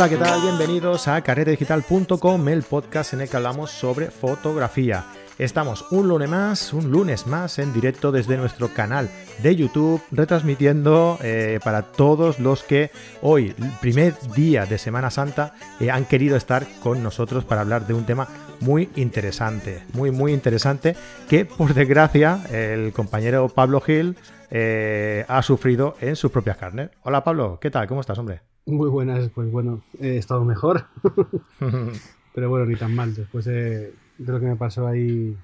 [0.00, 0.40] Hola, ¿qué tal?
[0.40, 5.04] Bienvenidos a carretedigital.com, el podcast en el que hablamos sobre fotografía.
[5.38, 9.10] Estamos un lunes más, un lunes más en directo desde nuestro canal
[9.42, 12.90] de YouTube, retransmitiendo eh, para todos los que
[13.20, 17.92] hoy, primer día de Semana Santa, eh, han querido estar con nosotros para hablar de
[17.92, 18.26] un tema
[18.60, 20.96] muy interesante, muy, muy interesante,
[21.28, 24.16] que por desgracia el compañero Pablo Gil
[24.50, 26.88] eh, ha sufrido en sus propias carnes.
[27.02, 27.86] Hola Pablo, ¿qué tal?
[27.86, 28.49] ¿Cómo estás, hombre?
[28.66, 30.86] Muy buenas, pues bueno, he estado mejor,
[32.34, 35.36] pero bueno, ni tan mal, después de de lo que me pasó ahí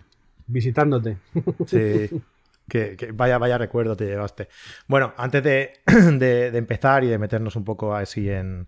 [0.47, 1.17] visitándote.
[1.67, 2.11] Sí.
[2.69, 4.49] Que, vaya, vaya recuerdo te llevaste.
[4.89, 8.67] Bueno, antes de, empezar y de meternos un poco así en,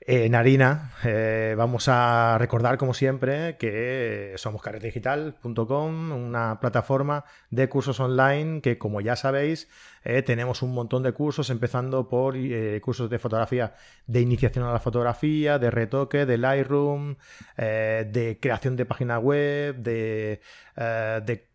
[0.00, 8.00] en harina, eh, vamos a recordar, como siempre, que somos carretedigital.com, una plataforma de cursos
[8.00, 9.68] online que, como ya sabéis,
[10.04, 13.74] eh, tenemos un montón de cursos, empezando por eh, cursos de fotografía,
[14.06, 17.16] de iniciación a la fotografía, de retoque, de Lightroom,
[17.56, 20.40] de creación de página web, de,
[20.76, 21.51] de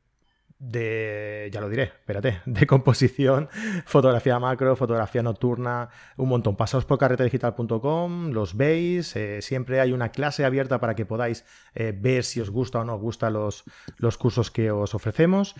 [0.59, 3.49] de, ya lo diré, espérate, de composición,
[3.85, 6.55] fotografía macro, fotografía nocturna, un montón.
[6.55, 11.93] Pasaos por carretedigital.com, los veis, eh, siempre hay una clase abierta para que podáis eh,
[11.97, 13.63] ver si os gusta o no os gustan los,
[13.97, 15.55] los cursos que os ofrecemos.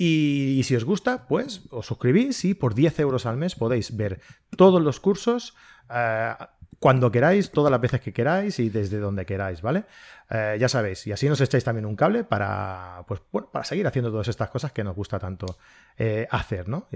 [0.00, 4.20] Y, si os gusta, pues os suscribís y por 10 euros al mes podéis ver
[4.56, 5.56] todos los cursos.
[5.92, 6.34] Eh,
[6.78, 9.84] cuando queráis, todas las veces que queráis y desde donde queráis, ¿vale?
[10.30, 13.20] Eh, ya sabéis, y así nos echáis también un cable para, pues,
[13.50, 15.58] para seguir haciendo todas estas cosas que nos gusta tanto
[15.96, 16.88] eh, hacer, ¿no?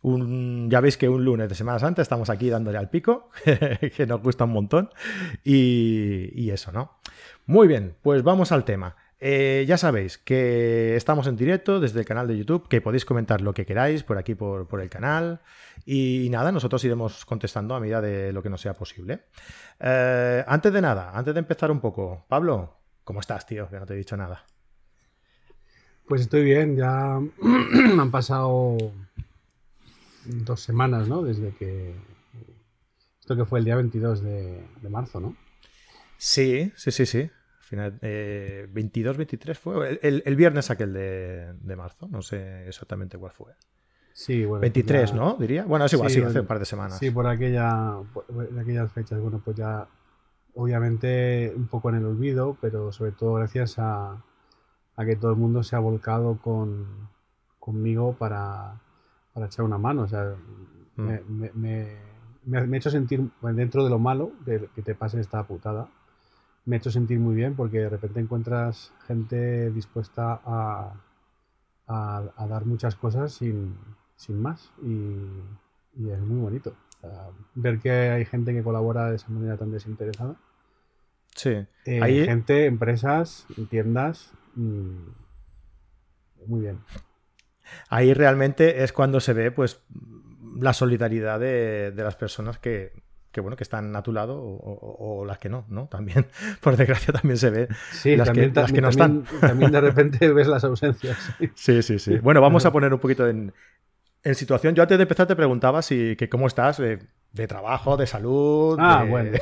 [0.00, 3.30] ya veis que un lunes de Semana Santa estamos aquí dándole al pico,
[3.96, 4.90] que nos gusta un montón,
[5.42, 7.00] y, y eso, ¿no?
[7.46, 8.94] Muy bien, pues vamos al tema.
[9.20, 13.40] Eh, ya sabéis que estamos en directo desde el canal de YouTube, que podéis comentar
[13.40, 15.40] lo que queráis por aquí, por, el canal.
[15.90, 19.22] Y nada, nosotros iremos contestando a medida de lo que nos sea posible.
[19.80, 23.70] Eh, antes de nada, antes de empezar un poco, Pablo, ¿cómo estás, tío?
[23.70, 24.44] Que no te he dicho nada.
[26.06, 27.14] Pues estoy bien, ya
[28.00, 28.76] han pasado
[30.26, 31.22] dos semanas, ¿no?
[31.22, 31.94] Desde que...
[33.18, 35.36] Esto que fue el día 22 de marzo, ¿no?
[36.18, 37.30] Sí, sí, sí, sí.
[37.60, 40.00] Final, 22, eh, 23 fue.
[40.02, 43.54] El, viernes aquel de, de, marzo, no sé exactamente cuál fue.
[44.18, 44.62] Sí, bueno.
[44.62, 45.34] 23, ¿no?
[45.34, 45.64] Diría.
[45.64, 46.98] Bueno, es igual, sí, hace un par de semanas.
[46.98, 47.98] Sí, por aquella,
[48.60, 49.20] aquellas fechas.
[49.20, 49.86] Bueno, pues ya,
[50.54, 54.20] obviamente, un poco en el olvido, pero sobre todo gracias a,
[54.96, 57.08] a que todo el mundo se ha volcado con,
[57.60, 58.80] conmigo para,
[59.32, 60.02] para echar una mano.
[60.02, 60.34] O sea,
[60.96, 61.00] mm.
[61.00, 65.20] me, me, me, me, ha hecho sentir dentro de lo malo de que te pase
[65.20, 65.86] esta putada
[66.64, 70.92] me ha hecho sentir muy bien porque de repente encuentras gente dispuesta a,
[71.86, 73.74] a, dar muchas cosas sin,
[74.18, 76.76] sin más y, es muy bonito.
[77.54, 80.36] ver que hay gente que colabora de esa manera tan desinteresada.
[81.34, 81.50] Sí.
[81.86, 84.32] Eh, hay gente, empresas, tiendas.
[84.54, 85.08] Mm,
[86.46, 86.80] muy bien.
[87.88, 89.80] Ahí realmente es cuando se ve pues
[90.60, 92.92] la solidaridad de las personas que,
[93.32, 95.86] que bueno, que están a tu lado o, las que no, ¿no?
[95.86, 96.26] También,
[96.60, 97.68] por desgracia, también se ve
[98.16, 99.24] las, que, no están.
[99.40, 101.16] También de repente ves las ausencias.
[101.54, 102.18] Sí, sí, sí.
[102.18, 103.52] Bueno, vamos a poner un poquito en,
[104.34, 104.74] situación.
[104.74, 106.98] Yo antes de empezar te preguntaba si, que cómo estás de,
[107.46, 108.76] trabajo, de salud.
[108.80, 109.38] Ah, bueno,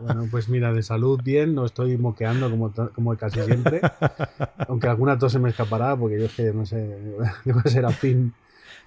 [0.00, 0.28] bueno.
[0.30, 3.80] pues mira, de salud bien, no estoy moqueando como, como casi siempre.
[4.68, 6.98] Aunque alguna tos se me escapará, porque yo es que no sé,
[7.44, 8.34] debo ser afín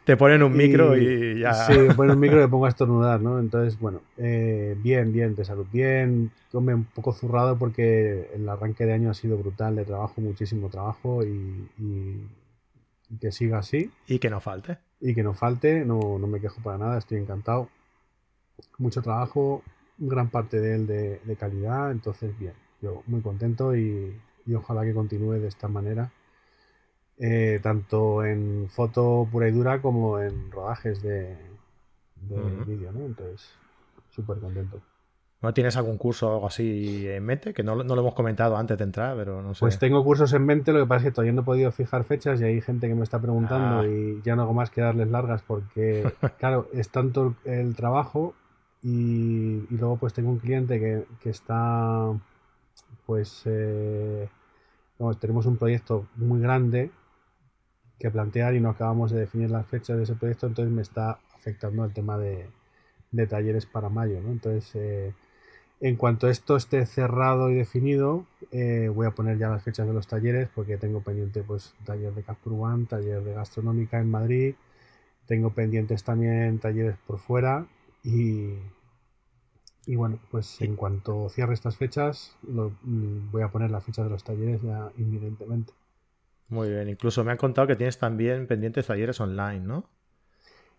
[0.08, 1.54] te ponen un micro y, ya.
[1.54, 3.40] Sí, me ponen un micro y me pongo a estornudar, ¿no?
[3.40, 6.32] Entonces, bueno, eh, bien, bien, de salud bien.
[6.50, 10.70] Come un poco zurrado porque el arranque de año ha sido brutal de trabajo, muchísimo
[10.70, 12.26] trabajo y,
[13.20, 13.92] que siga así.
[14.08, 14.78] Y que no falte.
[15.00, 17.70] Y que no falte, no, me quejo para nada, estoy encantado.
[18.78, 19.64] Mucho trabajo,
[19.98, 24.20] gran parte de él de, calidad, entonces bien, yo muy contento y
[24.56, 26.12] ojalá que continúe de esta manera
[27.20, 31.36] eh, tanto en foto pura y dura como en rodajes de,
[32.66, 33.06] vídeo, ¿no?
[33.06, 33.50] Entonces,
[34.12, 34.82] súper contento.
[35.40, 37.54] ¿No tienes algún curso o algo así en mente?
[37.54, 39.60] Que no, lo hemos comentado antes de entrar, pero no sé.
[39.60, 42.04] Pues tengo cursos en mente, lo que pasa es que todavía no he podido fijar
[42.06, 43.88] fechas y hay gente que me está preguntando ah.
[43.88, 48.34] y ya no hago más que darles largas porque, claro, es tanto el trabajo
[48.82, 52.14] y, luego pues tengo un cliente que, está,
[53.06, 54.30] pues, eh,
[55.20, 56.90] tenemos un proyecto muy grande
[58.00, 61.20] que plantear y no acabamos de definir las fechas de ese proyecto, entonces me está
[61.36, 62.50] afectando el tema de,
[63.28, 64.22] talleres para mayo.
[64.22, 64.32] ¿no?
[64.32, 65.14] Entonces, eh,
[65.80, 69.94] en cuanto esto esté cerrado y definido, eh, voy a poner ya las fechas de
[69.94, 74.56] los talleres porque tengo pendiente pues taller de Capture One, taller de gastronómica en Madrid,
[75.28, 77.68] tengo pendientes también talleres por fuera
[78.04, 78.56] y,
[79.88, 84.10] Y bueno, pues en cuanto cierre estas fechas, mm, voy a poner la fecha de
[84.12, 85.74] los talleres ya inminentemente.
[86.50, 89.90] Muy bien, incluso me han contado que tienes también pendientes talleres online, ¿no?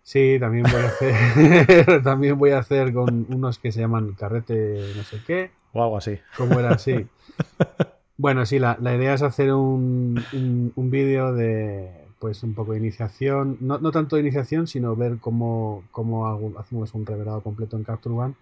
[0.02, 4.92] Sí, también voy a hacer, también voy a hacer con unos que se llaman carrete
[4.96, 5.50] no sé qué.
[5.72, 6.18] O algo así.
[6.36, 7.06] ¿Cómo era así?
[8.16, 10.24] bueno, sí, la, idea es hacer un,
[10.74, 15.18] un, vídeo de pues un poco de iniciación, no, no tanto de iniciación, sino ver
[15.18, 16.26] cómo, cómo
[16.58, 18.34] hacemos un revelado completo en Capture One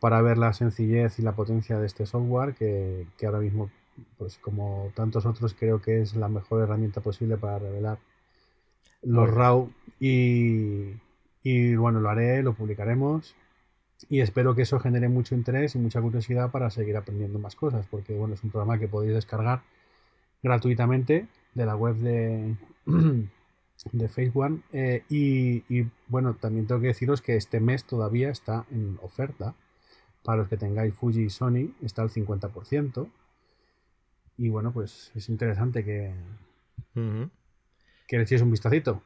[0.00, 3.70] para ver la sencillez y la potencia de este software que, que ahora mismo,
[4.18, 7.98] pues como tantos otros, creo que es la mejor herramienta posible para revelar
[9.02, 9.70] los RAW
[10.00, 10.94] y,
[11.42, 13.36] y bueno, lo haré, lo publicaremos
[14.08, 17.86] y espero que eso genere mucho interés y mucha curiosidad para seguir aprendiendo más cosas,
[17.90, 19.62] porque bueno, es un programa que podéis descargar
[20.42, 22.56] gratuitamente de la web de,
[23.92, 24.62] de Facebook.
[24.72, 29.54] Eh, y, y, bueno, también tengo que deciros que este mes todavía está en oferta.
[30.22, 33.08] Para los que tengáis Fuji y Sony, está al 50%.
[34.38, 36.12] Y bueno, pues es interesante que,
[38.06, 39.02] que le un vistacito.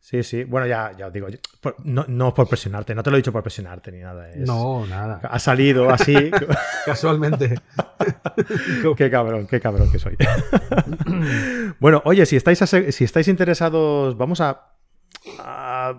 [0.00, 0.44] Sí, sí.
[0.44, 1.26] Bueno, ya, ya os digo,
[1.82, 4.28] no, no por presionarte, no te lo he dicho por presionarte ni nada.
[4.36, 5.20] no, nada.
[5.24, 6.30] Ha salido así.
[6.86, 7.60] Casualmente.
[8.96, 10.16] qué cabrón, qué cabrón que soy.
[11.80, 14.75] bueno, oye, si estáis, si estáis interesados, vamos a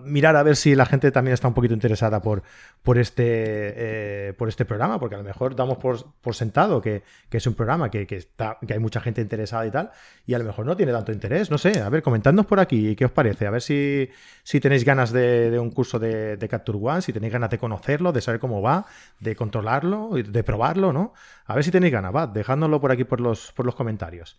[0.04, 2.42] mirar a ver si la gente también está un poquito interesada por,
[2.82, 7.46] por, este, eh, por este programa, porque a lo mejor damos por, sentado que, es
[7.46, 9.90] un programa que, está, que hay mucha gente interesada y tal,
[10.26, 11.50] y a lo mejor no tiene tanto interés.
[11.50, 14.08] No sé, a ver, comentadnos por aquí qué os parece, a ver si,
[14.42, 18.12] si tenéis ganas de, un curso de, de, Capture One, si tenéis ganas de conocerlo,
[18.12, 18.86] de saber cómo va,
[19.20, 21.12] de controlarlo, de probarlo, ¿no?
[21.46, 22.32] A ver si tenéis ganas, va,
[22.80, 24.36] por aquí por los, por los comentarios.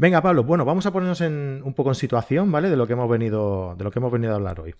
[0.00, 2.70] Venga, Pablo, bueno, vamos a ponernos en, un poco en situación, ¿vale?
[2.70, 4.72] De lo que hemos venido, de lo que hemos venido a hablar hoy.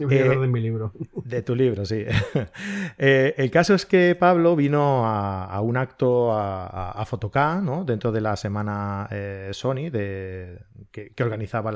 [0.00, 0.94] Voy a hablar de mi libro.
[1.26, 2.06] De tu libro, sí.
[2.98, 7.84] Eh, el caso es que Pablo vino a, un acto a, a, Photocá, ¿no?
[7.84, 10.58] Dentro de la semana eh, Sony de,
[10.90, 11.70] que, organizaba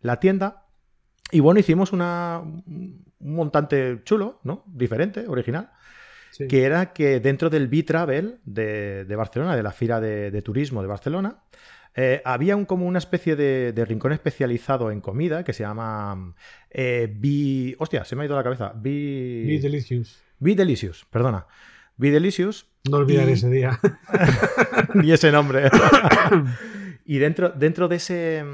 [0.00, 0.66] la, tienda.
[1.32, 4.62] Y bueno, hicimos una, un montante chulo, ¿no?
[4.66, 5.70] Diferente, original.
[6.48, 11.38] Que era que dentro del B-Travel de, Barcelona, de la Fira de Turismo de Barcelona,
[11.96, 16.34] eh, había un, como una especie de, rincón especializado en comida que se llama
[16.70, 18.72] eh, Hostia, se me ha ido la cabeza.
[18.76, 19.58] Be...
[19.60, 20.22] Delicious.
[20.38, 21.46] Be Delicious, perdona.
[21.96, 22.66] Be Delicious.
[22.90, 23.80] No olvidar ese día.
[24.94, 25.70] Ni ese nombre.
[27.06, 28.44] y dentro, dentro de, ese,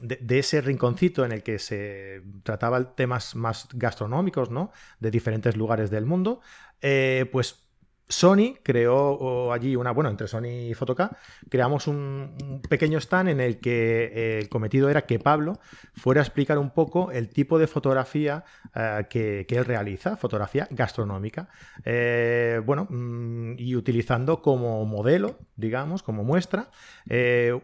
[0.00, 4.72] de, ese rinconcito en el que se trataba temas más gastronómicos, ¿no?
[4.98, 6.40] De diferentes lugares del mundo,
[6.82, 7.67] eh, pues
[8.08, 11.16] Sony creó allí una, bueno, entre Sony y Fotoca,
[11.50, 15.58] creamos un, pequeño stand en el que eh, el cometido era que Pablo
[15.94, 18.44] fuera a explicar un poco el tipo de fotografía
[18.74, 21.48] eh, que, él realiza, fotografía gastronómica.
[21.84, 26.70] Eh, bueno, mm, y utilizando como modelo, digamos, como muestra,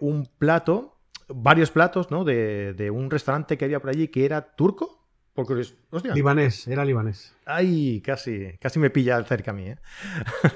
[0.01, 0.99] un plato,
[1.29, 2.25] varios platos, ¿no?
[2.25, 5.04] De, de un restaurante que había por allí que era turco,
[5.35, 5.67] porque,
[6.15, 7.35] Libanés, era libanés.
[7.45, 9.67] Ay, casi, casi me pilla cerca a mí.
[9.67, 9.77] ¿eh?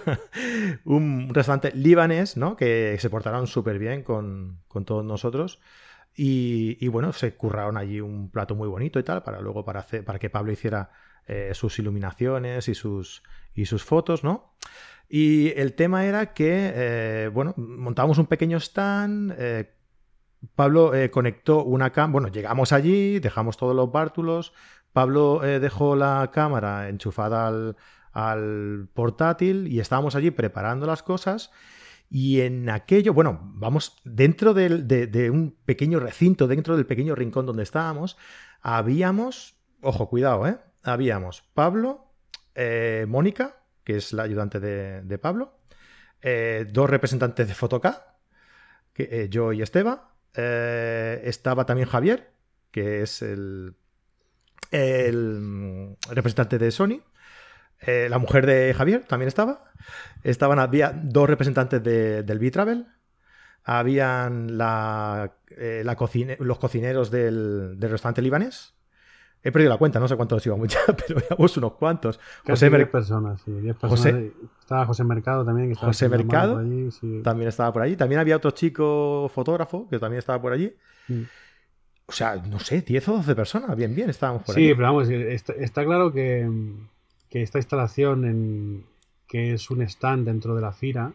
[0.85, 2.55] un restaurante libanés, ¿no?
[2.57, 5.59] Que se portaron súper bien con, todos nosotros.
[6.15, 10.05] Y, bueno, se curraron allí un plato muy bonito y tal, para luego para, hacer,
[10.05, 10.91] para que Pablo hiciera
[11.27, 13.25] eh, sus iluminaciones y sus,
[13.55, 14.55] y sus fotos, ¿no?
[15.09, 19.33] Y el tema era que, eh, bueno, montábamos un pequeño stand.
[20.55, 22.13] Pablo conectó una cámara.
[22.13, 24.53] Bueno, llegamos allí, dejamos todos los bártulos,
[24.93, 27.47] Pablo eh, dejó la cámara enchufada
[28.13, 31.53] al, portátil y estábamos allí preparando las cosas.
[32.11, 37.63] Y en aquello, bueno, vamos, dentro de, un pequeño recinto, dentro del pequeño rincón donde
[37.63, 38.17] estábamos,
[38.61, 40.59] habíamos, ojo, cuidado, ¿eh?
[40.83, 42.15] Habíamos Pablo,
[42.55, 45.61] eh, Mónica, que es la ayudante de, Pablo,
[46.23, 48.17] eh, dos representantes de Fotoca,
[48.95, 52.31] que, yo y Esteba, estaba también Javier,
[52.71, 53.75] que es el
[54.71, 57.01] el representante de Sony,
[57.81, 59.73] eh, la mujer de Javier también estaba.
[60.23, 62.87] Estaban, había dos representantes del B-Travel.
[63.65, 65.85] Habían la, eh,
[66.39, 68.75] los cocineros del, restaurante libanés.
[69.43, 72.19] He perdido la cuenta, no sé cuántos íbamos ya, pero íbamos unos cuantos.
[72.47, 73.53] José personas, sí,
[74.61, 75.75] estaba José Mercado también.
[75.75, 76.57] José Mercado
[77.23, 77.97] también estaba por allí.
[77.97, 80.75] También había otro chico fotógrafo que también estaba por allí.
[81.09, 81.23] Mm.
[82.07, 85.11] O sea, no sé, 10 o 12 personas, bien, bien, estábamos por Sí, pero vamos,
[85.11, 86.49] está, claro que,
[87.31, 88.85] esta instalación, en,
[89.29, 91.13] que es un stand dentro de la FIRA,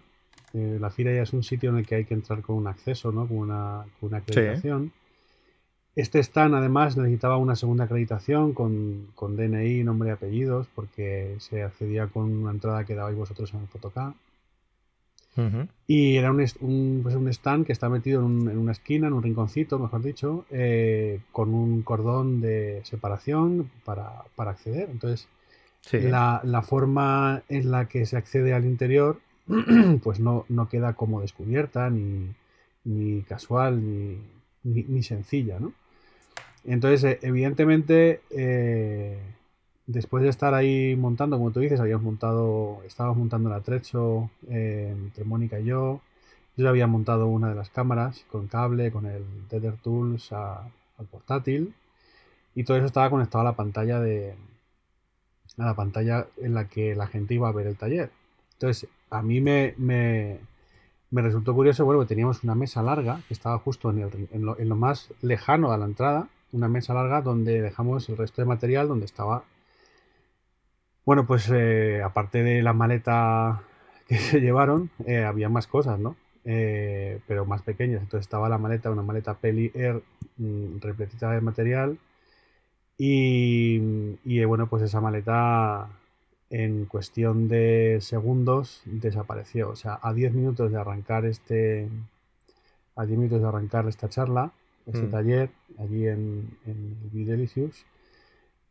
[0.54, 2.68] eh, la FIRA ya es un sitio en el que hay que entrar con un
[2.68, 3.28] acceso, ¿no?
[3.28, 4.92] Con una, con una acreditación.
[5.96, 11.64] Este stand además necesitaba una segunda acreditación con, con, DNI, nombre y apellidos, porque se
[11.64, 14.14] accedía con una entrada que dabais vosotros en el Photocard.
[15.88, 19.80] Y era un, pues un, stand que está metido en, una esquina, en un rinconcito,
[19.80, 24.90] mejor dicho, eh, con un cordón de separación para, acceder.
[24.92, 25.28] Entonces,
[25.92, 29.20] la, la, forma en la que se accede al interior,
[30.04, 32.30] pues no, no queda como descubierta, ni,
[32.84, 34.20] ni casual, ni,
[34.64, 35.74] ni, sencilla, ¿no?
[36.66, 39.20] Entonces, eh, evidentemente, eh,
[39.88, 44.90] después de estar ahí montando, como tú dices, habíamos montado, estábamos montando el atrecho eh,
[44.98, 46.02] entre Mónica y yo.
[46.58, 51.74] Yo había montado una de las cámaras con cable, con el Tether Tools al portátil.
[52.56, 54.36] Y todo eso estaba conectado a la pantalla de.
[55.58, 58.12] a la pantalla en la que la gente iba a ver el taller.
[58.54, 60.40] Entonces, a mí me, me,
[61.12, 64.58] me resultó curioso, bueno, teníamos una mesa larga que estaba justo en, el, en, lo,
[64.60, 68.48] en lo más lejano a la entrada, una mesa larga donde dejamos el resto de
[68.48, 69.44] material, donde estaba
[71.06, 73.64] bueno, pues eh, aparte de la maleta
[74.08, 76.16] que se llevaron, eh, había más cosas, ¿no?
[76.46, 78.02] Eh, pero más pequeñas.
[78.02, 80.02] Entonces estaba la maleta, una maleta Peli Air
[80.38, 81.98] mm, repletita de material.
[82.98, 83.80] Y,
[84.46, 85.90] bueno, pues esa maleta
[86.50, 89.70] en cuestión de segundos desapareció.
[89.70, 91.90] O sea, a 10 minutos de arrancar este.
[92.96, 94.54] A 10 minutos de arrancar esta charla,
[94.88, 95.12] este mm.
[95.12, 97.86] taller, allí en, en Delicious,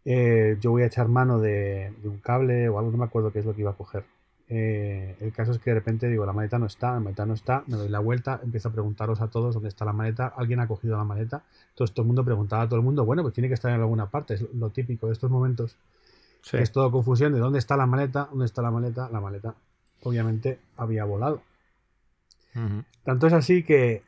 [0.05, 3.39] eh, yo voy a echar mano de, un cable o algo, no me acuerdo qué
[3.39, 4.05] es lo que iba a coger.
[4.49, 7.35] Eh, el caso es que de repente digo, la maleta no está, la maleta no
[7.35, 10.61] está, me doy la vuelta, empiezo a preguntaros a todos dónde está la maleta, alguien
[10.61, 13.33] ha cogido la maleta, entonces todo el mundo preguntaba a todo el mundo, bueno, pues
[13.33, 15.77] tiene que estar en alguna parte, es lo típico de estos momentos,
[16.53, 19.55] es todo confusión de dónde está la maleta, dónde está la maleta, la maleta
[20.03, 21.43] obviamente había volado.
[23.05, 24.03] Tanto es así que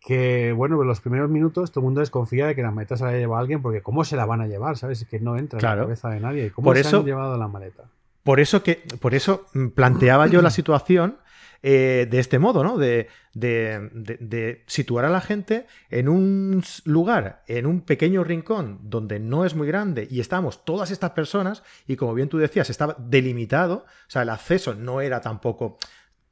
[0.00, 3.04] que, bueno, en los primeros minutos todo el mundo desconfía de que la maleta se
[3.04, 4.78] la haya llevado alguien, porque ¿cómo se la van a llevar?
[4.78, 5.04] ¿Sabes?
[5.04, 6.50] Que no entra en la cabeza de nadie.
[6.50, 7.84] ¿Cómo se han llevado la maleta?
[8.22, 11.18] Por eso, que, por eso planteaba yo la situación
[11.62, 12.78] eh, de este modo, ¿no?
[12.78, 19.44] De, de, situar a la gente en un lugar, en un pequeño rincón donde no
[19.44, 23.84] es muy grande y estamos todas estas personas y como bien tú decías, estaba delimitado,
[23.84, 25.76] o sea, el acceso no era tampoco,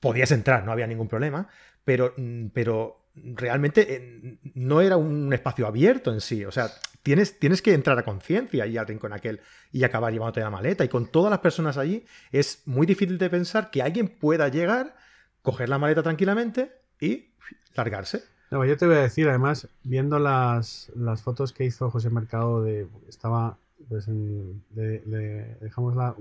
[0.01, 1.49] podías entrar, no había ningún problema,
[1.85, 2.15] pero,
[2.55, 6.45] pero realmente eh, no era un espacio abierto en sí.
[6.45, 6.71] O sea,
[7.03, 9.41] tienes, tienes que entrar a conciencia y al rincón aquel
[9.73, 10.85] y acabar llevándote la maleta.
[10.85, 14.97] Y con todas las personas allí es muy difícil de pensar que alguien pueda llegar,
[15.43, 17.35] coger la maleta tranquilamente y
[17.75, 18.23] largarse.
[18.51, 20.91] No, yo te voy a decir, además, viendo las,
[21.23, 22.87] fotos que hizo José Mercado de.
[23.09, 23.59] Estaba.
[23.89, 26.15] Pues le, dejamos la,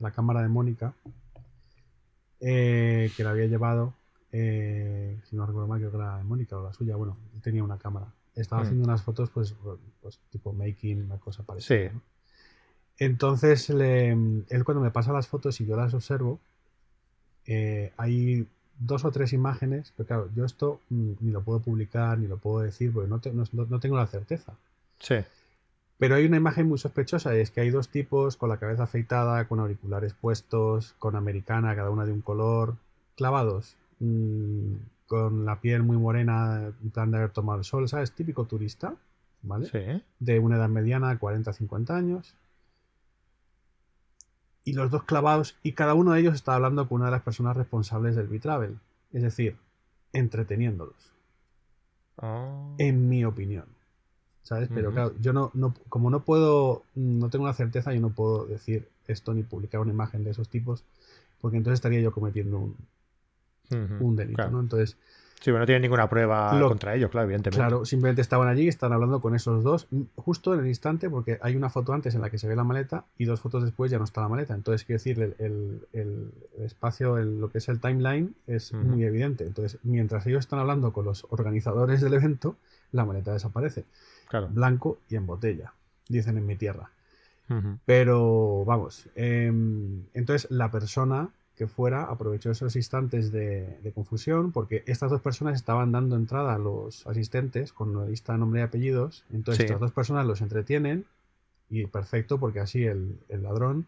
[0.00, 0.94] la cámara de Mónica.
[2.40, 3.92] Eh, que la había llevado
[4.32, 7.64] eh, si no recuerdo mal, creo que era de Mónica o la suya, bueno, tenía
[7.64, 8.06] una cámara.
[8.34, 8.64] Estaba mm.
[8.64, 9.54] haciendo unas fotos, pues,
[10.00, 11.92] pues, tipo making, una cosa parecida.
[12.98, 16.38] Entonces, él cuando me pasa las fotos y yo las observo,
[17.46, 18.46] eh, hay
[18.78, 22.36] dos o tres imágenes, pero claro, yo esto mm, ni lo puedo publicar, ni lo
[22.36, 23.20] puedo decir, porque no,
[23.52, 24.54] no, tengo la certeza.
[24.98, 25.16] Sí.
[25.98, 28.84] Pero hay una imagen muy sospechosa y es que hay dos tipos con la cabeza
[28.84, 32.76] afeitada, con auriculares puestos, con americana, cada una de un color,
[33.16, 34.76] clavados Mm,
[35.06, 38.12] con la piel muy morena, en plan de haber tomado el sol, ¿sabes?
[38.12, 38.94] Típico turista,
[39.42, 39.66] ¿vale?
[39.66, 40.02] Sí.
[40.18, 42.34] De una edad mediana, 40-50 años.
[44.64, 47.22] Y los dos clavados, y cada uno de ellos está hablando con una de las
[47.22, 48.78] personas responsables del B-Travel.
[49.12, 49.56] Es decir,
[50.12, 51.12] entreteniéndolos.
[52.18, 52.74] Ah.
[52.78, 53.66] En mi opinión.
[54.42, 54.68] ¿Sabes?
[54.72, 58.46] Pero claro, yo no, no, como no puedo, no tengo una certeza, yo no puedo
[58.46, 60.82] decir esto ni publicar una imagen de esos tipos,
[61.40, 62.76] porque entonces estaría yo cometiendo un,
[63.70, 64.60] un delito, ¿no?
[64.60, 64.96] Entonces.
[65.40, 67.56] Sí, pero no tiene ninguna prueba contra ellos, claro, evidentemente.
[67.56, 71.56] Claro, simplemente estaban allí, están hablando con esos dos, justo en el instante, porque hay
[71.56, 73.96] una foto antes en la que se ve la maleta y dos fotos después ya
[73.96, 74.54] no está la maleta.
[74.54, 79.46] Entonces, quiero decir, el, el, espacio, lo que es el timeline, es muy evidente.
[79.46, 82.56] Entonces, mientras ellos están hablando con los organizadores del evento,
[82.92, 83.86] la maleta desaparece.
[84.28, 84.48] Claro.
[84.48, 85.72] Blanco y en botella,
[86.06, 86.90] dicen en mi tierra.
[87.84, 95.10] Pero, vamos, em, entonces la persona que fuera aprovechó esos instantes de, confusión porque estas
[95.10, 99.26] dos personas estaban dando entrada a los asistentes con una lista de nombre y apellidos.
[99.30, 101.04] Entonces estas dos personas los entretienen
[101.68, 103.86] y perfecto porque así el, ladrón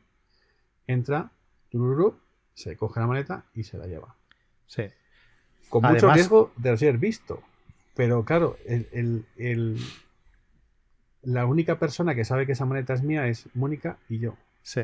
[0.87, 1.31] entra,
[2.53, 4.17] se coge la maleta y se la lleva.
[4.67, 4.83] Sí.
[5.71, 7.43] Con mucho riesgo de ser visto.
[7.97, 9.79] Pero claro, el,
[11.23, 14.37] la única persona que sabe que esa maleta es mía es Mónica y yo.
[14.61, 14.83] Sí.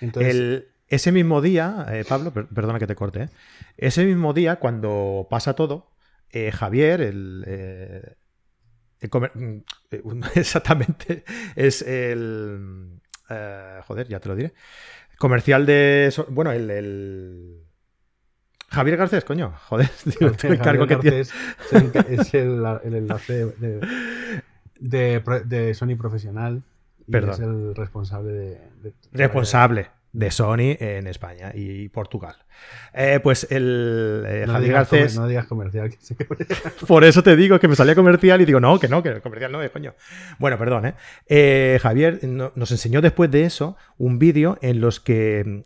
[0.00, 3.28] Entonces, ese mismo día, eh, Pablo, perdona que te corte, ¿eh?
[3.76, 5.92] ese mismo día, cuando pasa todo,
[6.30, 8.16] eh, Javier, el,
[9.00, 9.58] mm,
[10.34, 13.00] exactamente, es el...
[13.86, 14.52] joder, ya te lo diré.
[15.16, 16.12] Comercial de...
[16.28, 17.62] Bueno, el...
[18.68, 19.90] Javier Garcés, coño, joder,
[20.42, 21.20] el cargo que tiene.
[21.20, 21.32] Es
[22.34, 23.46] el, enlace
[24.80, 26.62] de, Sony Profesional
[27.06, 32.36] y es el responsable de responsable de Sony en España y Portugal.
[32.92, 35.16] Eh, pues el eh, Javier Garcés.
[35.16, 35.90] no digas comercial.
[36.86, 39.52] por eso te digo que me salía comercial y digo, no, que no, que comercial
[39.52, 39.94] no es, coño.
[40.38, 40.94] Bueno, perdón, ¿eh?
[41.28, 45.62] eh Javier nos enseñó después de eso un vídeo en los que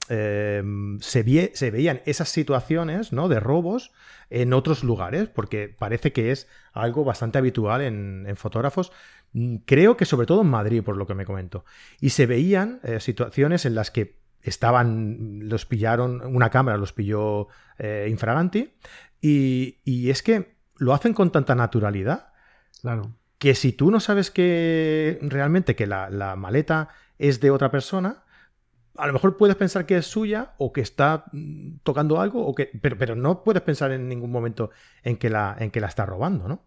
[1.01, 3.29] se, se, veían esas situaciones ¿no?
[3.29, 3.93] de robos
[4.43, 8.93] en otros lugares, porque parece que es algo bastante habitual en, en fotógrafos.
[9.33, 11.65] Mm, creo que sobre todo en Madrid, por lo que me comento.
[12.01, 17.49] Y se veían situaciones en las que estaban, los pillaron, una cámara los pilló
[17.79, 18.75] eh, infraganti,
[19.21, 22.33] y, es que lo hacen con tanta naturalidad.
[22.83, 23.17] Claro.
[23.39, 28.24] Que si tú no sabes que realmente que la, maleta es de otra persona,
[28.97, 32.55] a lo mejor puedes pensar que es suya o que está mm, tocando algo, o
[32.55, 34.71] que, pero, pero no puedes pensar en ningún momento
[35.03, 36.61] en que la, en que la está robando, ¿no?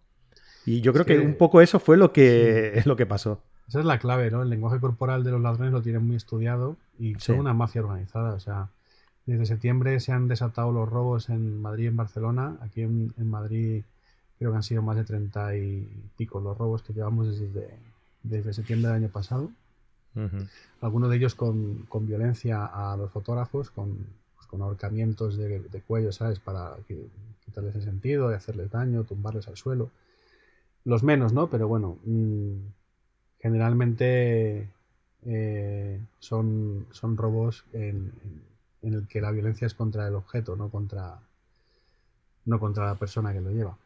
[0.65, 3.41] Y yo creo que, un poco eso fue lo que, es lo que pasó.
[3.69, 4.41] Esa es la clave, ¿no?
[4.41, 8.33] El lenguaje corporal de los ladrones lo tienen muy estudiado y son una mafia organizada.
[8.33, 8.69] O sea,
[9.25, 12.57] desde septiembre se han desatado los robos en Madrid y en Barcelona.
[12.61, 13.83] Aquí en, Madrid
[14.39, 17.69] creo que han sido más de treinta y pico los robos que llevamos desde,
[18.23, 19.49] desde septiembre del año pasado.
[20.81, 23.97] Algunos de ellos con, violencia a los fotógrafos, con,
[24.35, 26.39] pues, con ahorcamientos de, cuello, ¿sabes?
[26.39, 26.75] Para
[27.45, 29.89] quitarles el sentido, de hacerles daño, tumbarles al suelo.
[30.85, 31.49] Los menos, ¿no?
[31.49, 32.53] Pero bueno, mm,
[33.39, 34.69] generalmente
[35.25, 38.11] eh, son, son robos en,
[38.81, 41.19] en, el que la violencia es contra el objeto, no contra,
[42.45, 43.77] no contra la persona que lo lleva.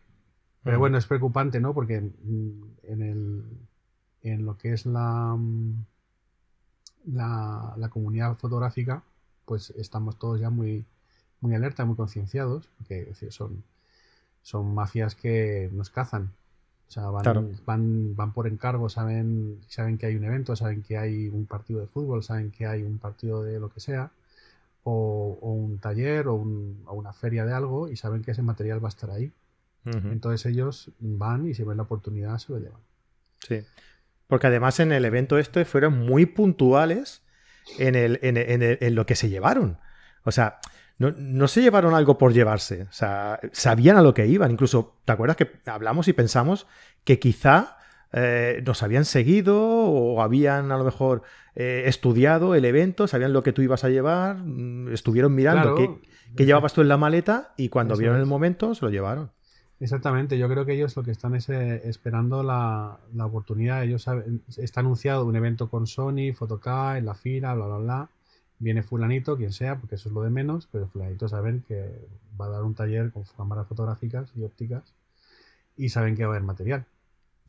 [0.63, 1.73] Pero bueno, es preocupante, ¿no?
[1.73, 3.43] Porque en, el,
[4.21, 5.35] en lo que es la,
[7.05, 9.03] la, la, comunidad fotográfica,
[9.45, 10.85] pues estamos todos ya muy,
[11.41, 13.63] muy alerta, muy concienciados, porque son,
[14.41, 16.31] son mafias que nos cazan
[16.91, 17.09] o sea,
[17.65, 21.79] van, van, por encargo, saben, saben que hay un evento, saben que hay un partido
[21.79, 24.11] de fútbol, saben que hay un partido de lo que sea,
[24.83, 28.95] o, un taller o, una feria de algo y saben que ese material va a
[28.95, 29.31] estar ahí.
[29.85, 32.81] Entonces ellos van y si ven la oportunidad se lo llevan.
[33.39, 33.63] Sí.
[34.31, 37.21] Porque además en el evento este fueron muy puntuales
[37.77, 39.77] en, el, en, en lo que se llevaron.
[40.23, 40.61] O sea,
[40.97, 42.83] no, se llevaron algo por llevarse.
[42.83, 44.49] O sea, sabían a lo que iban.
[44.49, 46.65] Incluso, ¿te acuerdas que hablamos y pensamos
[47.03, 47.75] que quizá
[48.13, 53.43] eh, nos habían seguido o habían a lo mejor eh, estudiado el evento, sabían lo
[53.43, 57.67] que tú ibas a llevar, mm, estuvieron mirando qué, llevabas tú en la maleta y
[57.67, 59.31] cuando vieron el momento se lo llevaron.
[59.81, 63.83] Exactamente, yo creo que ellos lo que están es eh, esperando la, oportunidad.
[63.83, 68.09] Ellos saben, está anunciado un evento con Sony, Fotoca, en la fila, bla, bla, bla
[68.61, 72.07] viene fulanito, quien sea, porque eso es lo de menos, pero fulanito saben que
[72.39, 74.93] va a dar un taller con cámaras fotográficas y ópticas
[75.75, 76.85] y saben que va a haber material.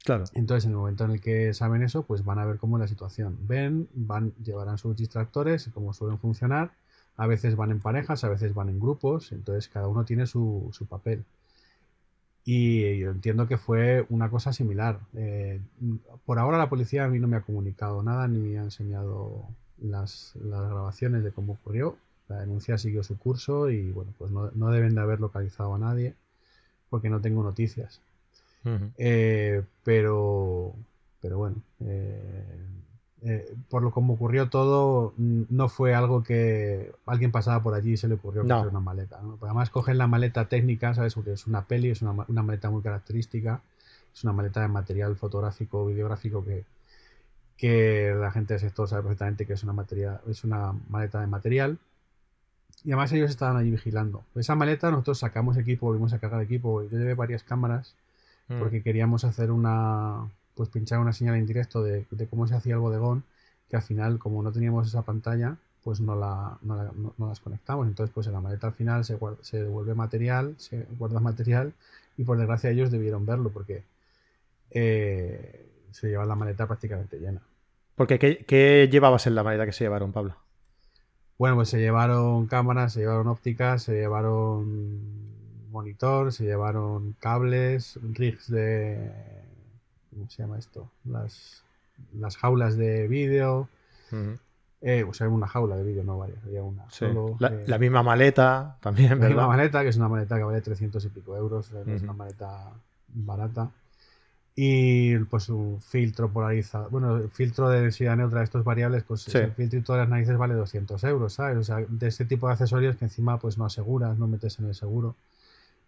[0.04, 0.24] Claro.
[0.34, 2.80] Entonces, en el momento en el que saben eso, pues van a ver cómo es
[2.80, 3.38] la situación.
[3.42, 6.72] Ven, van, llevarán sus distractores, cómo suelen funcionar.
[7.16, 10.70] A veces van en parejas, a veces van en grupos, entonces cada uno tiene su,
[10.72, 11.24] su papel.
[12.44, 14.98] Y yo entiendo que fue una cosa similar.
[15.14, 15.60] Eh,
[16.26, 19.46] por ahora la policía a mí no me ha comunicado nada ni me ha enseñado
[19.80, 21.96] las, grabaciones de cómo ocurrió.
[22.28, 26.14] La denuncia siguió su curso y bueno, pues no, deben de haber localizado a nadie
[26.90, 28.00] porque no tengo noticias.
[28.96, 30.72] Eh, pero,
[31.20, 32.44] pero bueno, eh,
[33.24, 37.96] eh, por lo como ocurrió todo, no fue algo que alguien pasaba por allí y
[37.96, 38.62] se le ocurrió no.
[38.62, 39.20] una maleta.
[39.42, 41.14] además cogen la maleta técnica, ¿sabes?
[41.14, 43.62] Porque es una peli, es una, una maleta muy característica,
[44.12, 46.64] es una maleta de material fotográfico, videográfico que,
[47.56, 51.28] que la gente del sector sabe perfectamente que es una, materia, es una maleta de
[51.28, 51.78] material.
[52.84, 54.24] Y además ellos estaban allí vigilando.
[54.34, 56.82] Esa maleta nosotros sacamos equipo, volvimos a cargar equipo.
[56.82, 57.94] Yo llevé varias cámaras
[58.48, 58.58] mm.
[58.58, 62.80] porque queríamos hacer una, pues pinchar una señal en directo de, cómo se hacía el
[62.80, 63.24] bodegón,
[63.68, 67.86] que al final, como no teníamos esa pantalla, pues no, la, no, las conectamos.
[67.86, 71.72] Entonces, pues en la maleta al final se, se devuelve material, se guarda material
[72.16, 73.82] y por desgracia ellos debieron verlo porque
[74.70, 77.40] eh, se lleva la maleta prácticamente llena.
[77.94, 80.36] Porque ¿qué, llevabas en la maleta que se llevaron, Pablo?
[81.38, 88.50] Bueno, pues se llevaron cámaras, se llevaron ópticas, se llevaron monitor, se llevaron cables, rigs
[88.50, 89.10] de...
[90.12, 90.90] ¿Cómo se llama esto?
[91.04, 91.64] Las,
[92.18, 93.68] las jaulas de vídeo.
[94.82, 97.36] Eh, o sea, una jaula de vídeo, no varias, había una solo.
[97.40, 101.04] Eh, la, misma maleta también, La misma maleta, que es una maleta que vale 300
[101.04, 102.72] y pico euros, es una maleta
[103.08, 103.70] barata.
[104.54, 109.52] y pues un filtro polarizado, bueno, el filtro de densidad neutra, estos variables, pues el
[109.52, 111.56] filtro y todas las narices vale 200 euros, ¿sabes?
[111.56, 114.66] O sea, de ese tipo de accesorios que encima pues no aseguras, no metes en
[114.66, 115.14] el seguro.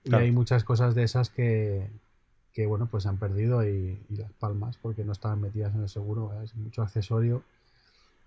[0.05, 1.91] Y hay muchas cosas de esas que,
[2.55, 5.89] que bueno, pues se han perdido y, las palmas porque no estaban metidas en el
[5.89, 7.43] seguro, es mucho accesorio.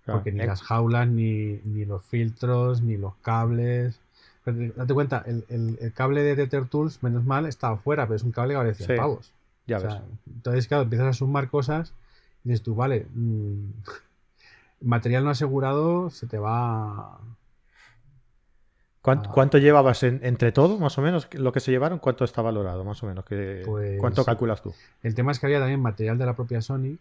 [0.04, 0.46] Porque ni eh.
[0.46, 4.00] las jaulas, ni, ni, los filtros, ni los cables.
[4.46, 8.32] date cuenta, el, el, cable de Tether Tools, menos mal, estaba afuera, pero es un
[8.32, 9.32] cable que vale 100 pavos.
[9.66, 9.96] Ya ves.
[10.26, 11.92] Entonces, claro, empiezas a sumar cosas
[12.44, 13.70] y dices tú, vale, mm,
[14.82, 17.18] material no asegurado se te va.
[19.32, 21.98] ¿Cuánto, llevabas entre todo, más o menos, lo que se llevaron?
[21.98, 23.24] ¿Cuánto está valorado, más o menos?
[23.24, 24.74] Pues ¿Cuánto calculas tú?
[25.02, 26.98] El tema es que había también material de la propia Sony,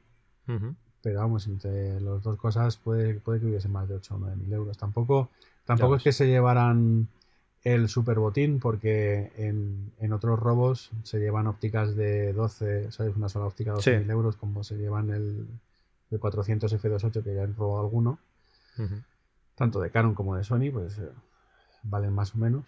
[1.02, 4.36] pero vamos, entre las dos cosas puede, puede que hubiese más de 8 o 9
[4.36, 4.78] mil euros.
[4.78, 5.30] Tampoco,
[5.66, 7.08] tampoco es que se llevaran
[7.64, 13.16] el super botín porque en, otros robos se llevan ópticas de 12, ¿sabes?
[13.16, 15.48] Una sola óptica de 12.000 euros como se llevan el,
[16.12, 18.20] el 400 F28 que ya han robado alguno.
[19.56, 21.10] Tanto de Canon como de Sony, pues eh,
[21.84, 22.66] valen más o menos.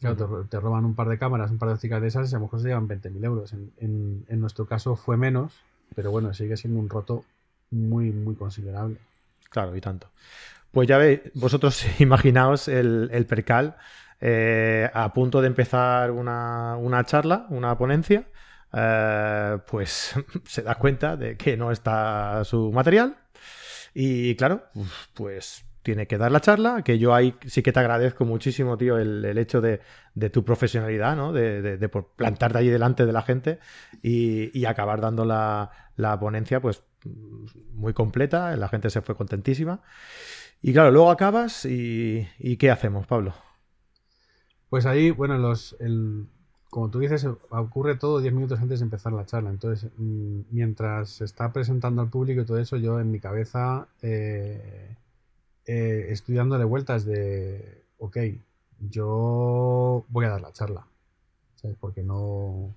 [0.00, 2.38] Claro, te, roban un par de cámaras, un par de ópticas de esas y a
[2.38, 3.52] lo mejor se llevan 20.000 euros.
[3.52, 5.52] En, en, nuestro caso fue menos,
[5.96, 7.24] pero bueno, sigue siendo un roto
[7.70, 8.98] muy, muy considerable.
[9.50, 10.08] Claro, y tanto.
[10.70, 13.76] Pues ya veis, vosotros imaginaos el, percal
[14.20, 18.28] eh, a punto de empezar una, charla, una ponencia,
[18.72, 23.16] eh, pues se da cuenta de que no está su material
[23.94, 24.62] y claro,
[25.14, 28.98] pues tiene que dar la charla, que yo ahí sí que te agradezco muchísimo, tío,
[28.98, 29.80] el, hecho de,
[30.30, 31.32] tu profesionalidad, ¿no?
[31.32, 33.58] De, de, plantarte allí delante de la gente
[34.02, 36.82] y, acabar dando la, la, ponencia, pues
[37.72, 39.80] muy completa, la gente se fue contentísima.
[40.60, 43.32] Y claro, luego acabas y, ¿qué hacemos, Pablo?
[44.68, 46.26] Pues ahí, bueno, los, el,
[46.68, 49.48] como tú dices, ocurre todo 10 minutos antes de empezar la charla.
[49.48, 53.88] Entonces, mm, mientras se está presentando al público y todo eso, yo en mi cabeza
[54.02, 54.94] eh,
[55.68, 58.16] eh, estoy dándole vueltas de, ok,
[58.80, 60.86] yo voy a dar la charla.
[61.56, 61.76] ¿sabes?
[61.78, 62.74] Porque no,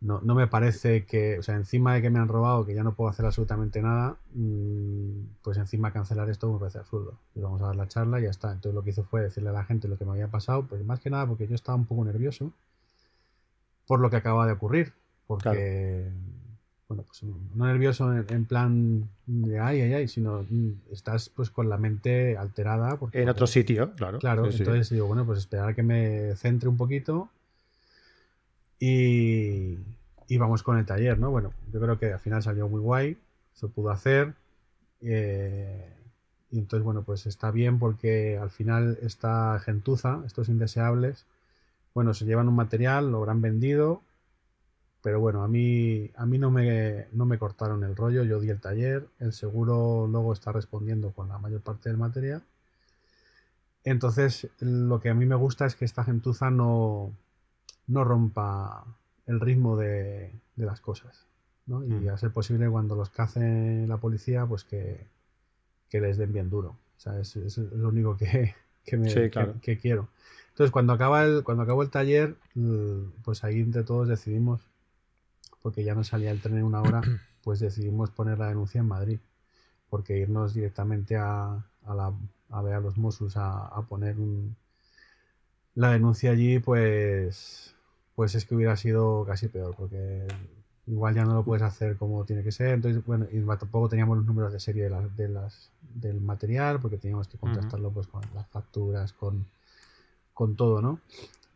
[0.00, 2.82] no, no, me parece que, o sea, encima de que me han robado, que ya
[2.82, 7.18] no puedo hacer absolutamente nada, mm, pues encima cancelar esto me parece absurdo.
[7.34, 8.52] Y vamos a dar la charla y ya está.
[8.52, 10.84] Entonces lo que hice fue decirle a la gente lo que me había pasado, pues
[10.84, 12.52] más que nada porque yo estaba un poco nervioso
[13.86, 14.94] por lo que acaba de ocurrir.
[15.26, 16.10] Porque,
[16.94, 17.22] bueno, pues
[17.54, 22.36] no nervioso en, plan de ay, ay, ay, sino mm, estás pues con la mente
[22.36, 22.98] alterada.
[23.12, 24.18] en otro sitio, claro.
[24.18, 27.30] Claro, entonces digo, bueno, pues esperar a que me centre un poquito
[28.78, 29.78] y,
[30.36, 31.30] vamos con el taller, ¿no?
[31.30, 33.16] Bueno, yo creo que al final salió muy guay,
[33.54, 34.34] se pudo hacer.
[35.00, 35.88] Eh,
[36.50, 41.26] y entonces, bueno, pues está bien porque al final esta gentuza, estos indeseables,
[41.94, 44.02] bueno, se llevan un material, lo habrán vendido,
[45.02, 48.50] pero bueno, a mí, a mí no, me, no me cortaron el rollo, yo di
[48.50, 52.42] el taller, el seguro luego está respondiendo con la mayor parte del material.
[53.84, 57.12] Entonces, lo que a mí me gusta es que esta gentuza no,
[57.88, 58.84] no rompa
[59.26, 61.26] el ritmo de, las cosas.
[61.66, 61.84] ¿no?
[61.84, 62.08] Y mm.
[62.08, 65.06] a ser posible cuando los cace la policía, pues que,
[65.90, 66.76] les den bien duro.
[66.96, 70.08] O sea, es, lo único que, que, quiero.
[70.50, 72.36] Entonces, cuando acaba el, cuando acabó el taller,
[73.24, 74.60] pues ahí entre todos decidimos,
[75.62, 77.02] porque ya no salía el tren en una hora,
[77.44, 79.20] pues decidimos poner la denuncia en Madrid.
[79.90, 82.12] Porque irnos directamente a, a, la,
[82.50, 84.56] a ver a los Mossos a, a poner un,
[85.74, 87.74] la denuncia allí, pues,
[88.14, 90.26] pues es que hubiera sido casi peor, porque
[90.86, 92.74] igual ya no lo puedes hacer como tiene que ser.
[92.74, 96.80] Entonces, bueno, y tampoco teníamos los números de serie de las, de las, del material,
[96.80, 99.46] porque teníamos que contrastarlo pues, con las facturas, con,
[100.34, 101.00] con todo, ¿no?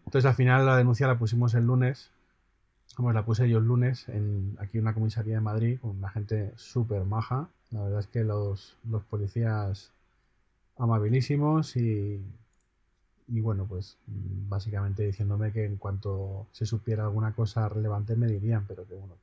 [0.06, 2.10] Entonces, al final la denuncia la pusimos el lunes.
[2.96, 6.08] Como la puse yo el lunes en aquí en una comisaría de Madrid con una
[6.08, 7.48] gente súper maja.
[7.70, 9.92] La verdad es que los, los policías
[10.78, 12.20] amabilísimos y,
[13.28, 18.64] y bueno, pues básicamente diciéndome que en cuanto se supiera alguna cosa relevante me dirían,
[18.66, 19.14] pero que bueno,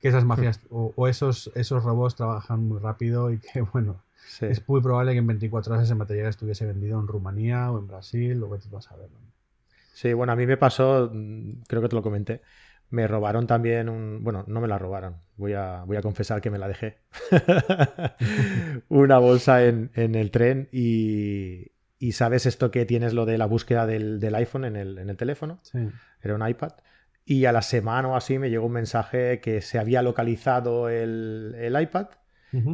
[0.00, 4.02] que, esas mafias o, esos, esos robots trabajan muy rápido y que bueno,
[4.40, 7.86] es muy probable que en 24 horas ese material estuviese vendido en Rumanía o en
[7.86, 9.16] Brasil o vete vas a verlo.
[9.92, 12.40] Sí, bueno, a mí me pasó, mm, creo que te lo comenté,
[12.92, 14.22] me robaron también un.
[14.22, 15.16] Bueno, no me la robaron.
[15.36, 16.98] Voy a, voy a confesar que me la dejé.
[18.88, 23.46] una bolsa en, en, el tren y, y sabes esto que tienes lo de la
[23.46, 25.58] búsqueda del, iPhone en el, en el teléfono.
[26.20, 26.72] Era un iPad.
[27.24, 31.74] Y a la semana o así me llegó un mensaje que se había localizado el,
[31.80, 32.08] iPad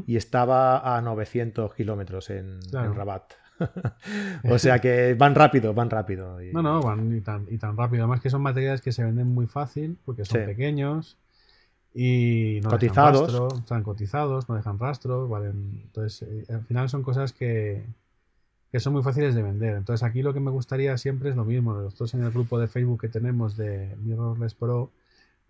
[0.04, 3.34] y estaba a 900 kilómetros en, Rabat.
[4.50, 6.38] o sea que van rápido, van rápido.
[6.52, 8.04] No, no, van y tan, y tan rápido.
[8.04, 11.16] Además que son materiales que se venden muy fácil porque son pequeños
[11.94, 13.26] Y no cotizados.
[13.26, 15.80] Dejan rastro, están cotizados, no dejan rastro, valen.
[15.84, 17.84] Entonces, eh, al final son cosas que,
[18.70, 19.76] que son muy fáciles de vender.
[19.76, 21.74] Entonces, aquí lo que me gustaría siempre es lo mismo.
[21.74, 24.90] Nosotros en el grupo de Facebook que tenemos de Mirrorless Pro,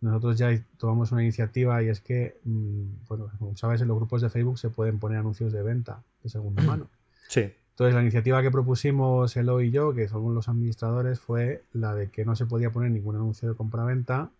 [0.01, 4.23] nosotros ya tomamos una iniciativa y es que, mm, bueno, como sabes, en los grupos
[4.23, 6.89] de Facebook se pueden poner anuncios de venta de segunda mano.
[7.29, 7.53] Sí.
[7.79, 12.11] Entonces, la iniciativa que propusimos Elo y yo, que somos los administradores, fue la de
[12.11, 14.31] que no se podía poner ningún anuncio de compra-venta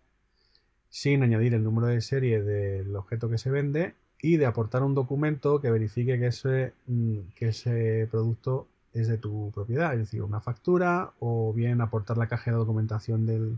[0.89, 4.93] sin añadir el número de serie del objeto que se vende y de aportar un
[4.93, 10.21] documento que verifique que ese, mm, que ese producto es de tu propiedad, es decir,
[10.21, 13.57] una factura o bien aportar la caja de documentación del,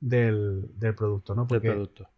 [0.00, 1.46] del, del producto, ¿no?
[1.46, 2.08] Porque producto.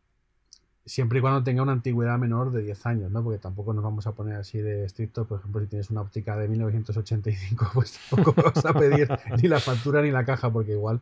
[0.86, 3.22] Siempre y cuando tenga una antigüedad menor de 10 años, ¿no?
[3.22, 6.36] Porque tampoco nos vamos a poner así de estricto, por ejemplo, si tienes una óptica
[6.36, 9.08] de 1985, pues tampoco vas a pedir
[9.42, 11.00] ni la factura ni la caja, porque igual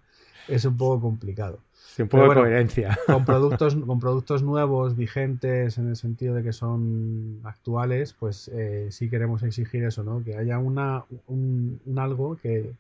[0.49, 1.59] es un poco complicado.
[1.95, 2.99] Sí, un poco de coherencia.
[3.07, 8.88] Con productos, con productos nuevos, vigentes, en el sentido de que son actuales, pues eh,
[8.90, 10.25] sí queremos exigir eso, ¿no?
[10.25, 12.73] Que haya una, un, algo que...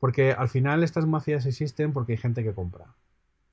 [0.00, 2.86] Porque al final estas mafias existen porque hay gente que compra.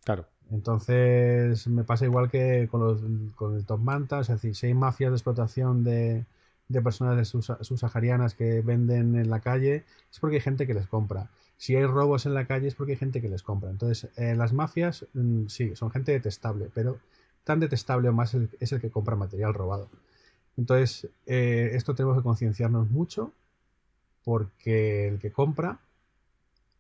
[0.04, 0.26] Claro.
[0.52, 3.02] Entonces me pasa igual que con, los,
[3.36, 6.26] con el Top Manta, es decir, si hay mafias de explotación de,
[6.68, 10.88] de personas de subsaharianas que venden en la calle, es porque hay gente que les
[10.88, 13.70] compra si hay robos en la calle es porque hay gente que les compra.
[13.70, 17.00] Entonces, eh, las mafias, mm, sí, son gente detestable, pero
[17.44, 19.90] tan detestable o más es el que compra material robado.
[20.58, 23.34] Entonces, eh, esto tenemos que concienciarnos mucho
[24.24, 25.80] porque el que compra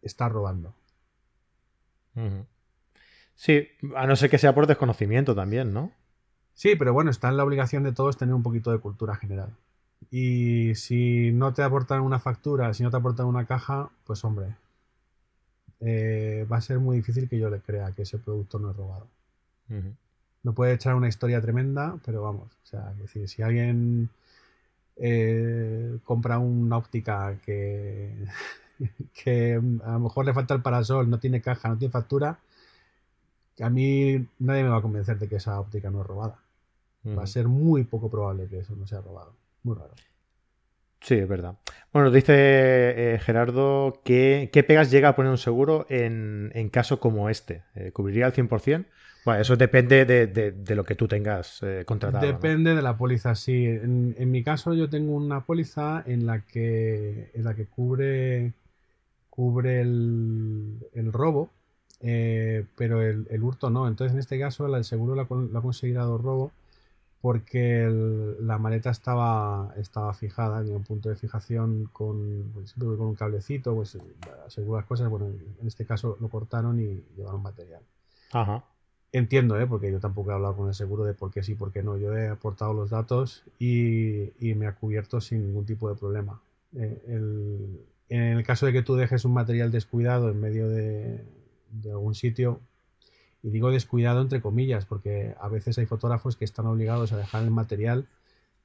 [0.01, 0.73] está robando.
[3.36, 5.91] Sí, a no ser que sea por desconocimiento también, ¿no?
[6.54, 9.50] Sí, pero bueno, está en la obligación de todos tener un poquito de cultura general.
[10.10, 14.56] Y si no te aportan una factura, si no te aportan una caja, pues hombre,
[15.82, 18.78] eh, va a ser muy difícil que yo le crea que ese producto no es
[18.78, 19.08] robado.
[20.43, 24.10] No puede echar una historia tremenda, pero vamos, o sea, decir, si alguien
[24.98, 28.13] eh, compra una óptica que,
[29.13, 32.38] que a lo mejor le falta el parasol, no tiene caja, no tiene factura,
[33.60, 36.39] a mí nadie me va a convencer de que esa óptica no es robada.
[37.08, 39.36] Va a ser muy poco probable que eso no sea robado.
[39.62, 39.94] Muy raro.
[41.02, 41.56] Sí, es verdad.
[41.94, 47.30] Bueno, dice eh, Gerardo que qué pegas llega a poner un seguro en, caso como
[47.30, 47.63] este.
[47.76, 48.86] Eh, ¿Cubriría al 100%?
[49.26, 52.26] Bueno, eso depende de, lo que tú tengas eh, contratado.
[52.26, 53.65] Depende de la póliza, sí.
[53.65, 58.54] En, mi caso yo tengo una póliza en la que, en la que cubre,
[59.32, 61.52] cubre el, robo,
[61.99, 63.88] pero el, hurto no.
[63.88, 66.51] Entonces en este caso el seguro lo ha, conseguido robo
[67.21, 67.89] porque
[68.39, 73.73] la maleta estaba, estaba fijada en un punto de fijación con, pues, con un cablecito,
[73.73, 73.97] pues
[74.55, 77.81] las cosas, bueno, en este caso lo cortaron y llevaron material.
[79.12, 79.65] Entiendo, ¿eh?
[79.65, 81.97] porque yo tampoco he hablado con el seguro de por qué sí, por qué no.
[81.97, 86.41] Yo he aportado los datos y, me ha cubierto sin ningún tipo de problema.
[86.75, 87.01] Eh,
[88.10, 91.23] en el caso de que tú dejes un material descuidado en medio de,
[91.82, 92.60] de algún sitio,
[93.44, 97.44] y digo descuidado entre comillas, porque a veces hay fotógrafos que están obligados a dejar
[97.44, 98.08] el material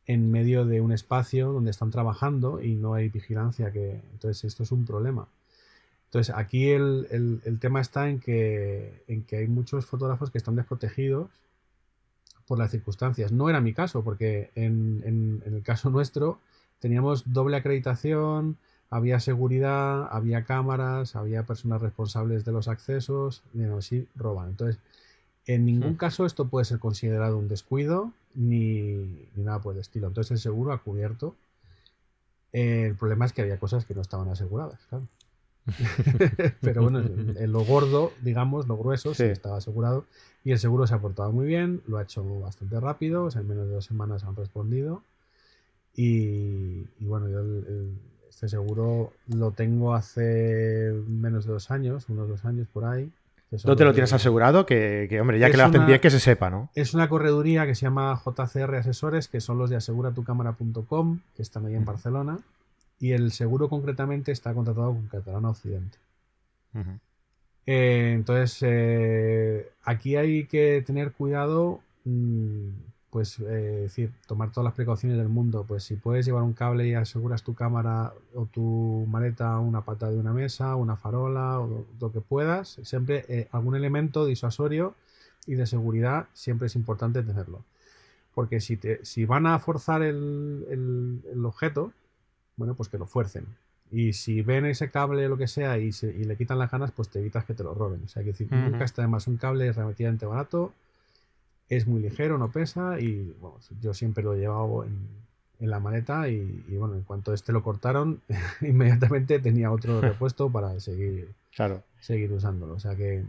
[0.07, 3.73] en medio de un espacio donde están trabajando y no hay vigilancia.
[3.73, 5.29] Que, entonces esto es un problema.
[6.07, 11.31] Entonces aquí el, tema está en que, en que hay muchos fotógrafos que están desprotegidos
[12.47, 13.31] por las circunstancias.
[13.31, 16.41] No era mi caso, porque en, en el caso nuestro
[16.81, 18.57] teníamos doble acreditación,
[18.91, 24.51] había seguridad, había cámaras, había personas responsables de los accesos, y así roban.
[24.51, 24.79] Entonces,
[25.47, 25.97] en ningún hmm.
[25.97, 30.09] caso esto puede ser considerado un descuido ni, nada por el estilo.
[30.09, 31.35] Entonces el seguro ha cubierto.
[32.53, 35.07] el problema es que había cosas que no estaban aseguradas, claro.
[36.61, 39.25] Pero bueno, en lo gordo, digamos, lo grueso, sí.
[39.25, 40.05] estaba asegurado.
[40.43, 43.69] Y el seguro se ha portado muy bien, lo ha hecho bastante rápido, en menos
[43.69, 45.03] de dos semanas han respondido.
[45.95, 47.99] Y, bueno, yo el,
[48.31, 53.11] este seguro lo tengo hace menos de dos años, unos dos años por ahí.
[53.65, 54.65] ¿No te lo tienes asegurado?
[54.65, 56.71] Que, hombre, ya que lo hacen bien, que se sepa, ¿no?
[56.77, 61.67] Es una correduría que se llama JCR Asesores, que son los de aseguratucámara.com, que están
[61.67, 62.39] ahí en Barcelona.
[63.01, 65.99] Y el seguro concretamente está contratado con Catalana Occidente.
[67.67, 71.81] Eh, entonces, eh, aquí hay que tener cuidado.
[72.05, 72.69] Mm,
[73.11, 75.65] pues eh, decir, tomar todas las precauciones del mundo.
[75.67, 80.11] Pues si puedes llevar un cable y aseguras tu cámara o tu maleta una pata
[80.11, 84.95] de una mesa, una farola o lo que puedas, siempre eh, algún elemento disuasorio
[85.47, 87.65] y de seguridad siempre es importante tenerlo.
[88.35, 91.93] Porque si, te, si van a forzar el, el, objeto,
[92.57, 93.45] bueno, pues que lo fuercen.
[93.91, 96.71] Y si ven ese cable o lo que sea y, se, y, le quitan las
[96.71, 98.03] ganas, pues te evitas que te lo roben.
[98.05, 100.73] O sea, que decir, nunca está de más un cable relativamente barato
[101.71, 103.33] es muy ligero, no pesa y
[103.81, 105.21] yo siempre lo he llevado en,
[105.61, 108.23] la maleta y, bueno, en cuanto este lo cortaron,
[108.63, 111.83] inmediatamente tenía otro repuesto para seguir, claro.
[112.01, 112.75] seguir usándolo.
[112.75, 113.25] O sea que...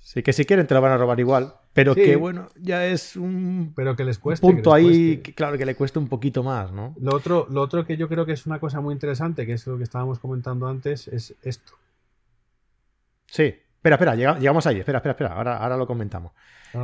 [0.00, 3.16] Sí, que si quieren te lo van a robar igual, pero que bueno, ya es
[3.16, 6.94] un, pero que les cueste, punto ahí, claro, que le cueste un poquito más, ¿no?
[7.00, 9.66] Lo otro, lo otro que yo creo que es una cosa muy interesante, que es
[9.66, 11.72] lo que estábamos comentando antes, es esto.
[13.26, 13.56] Sí,
[13.86, 16.32] espera, espera, llegamos ahí, espera, espera, espera, ahora, ahora lo comentamos.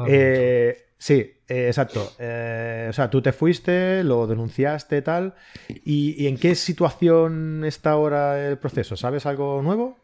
[0.09, 1.15] Eh, sí,
[1.49, 2.13] eh, exacto.
[2.19, 5.35] Eh, o sea, tú te fuiste, lo denunciaste, tal.
[5.69, 8.97] ¿Y, en qué situación está ahora el proceso?
[8.97, 9.97] ¿Sabes algo nuevo?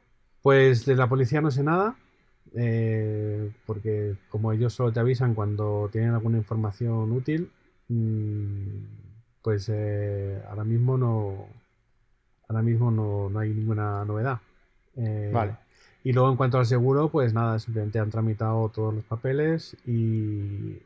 [0.43, 1.97] Pues de la policía no sé nada.
[3.67, 7.51] porque como ellos solo te avisan cuando tienen alguna información útil,
[7.89, 9.71] mm, pues
[10.49, 11.47] ahora mismo no.
[12.49, 14.39] Ahora mismo no, no hay ninguna novedad.
[15.33, 15.68] vale.
[16.05, 20.77] Y luego en cuanto al seguro, pues nada, simplemente han tramitado todos los papeles y,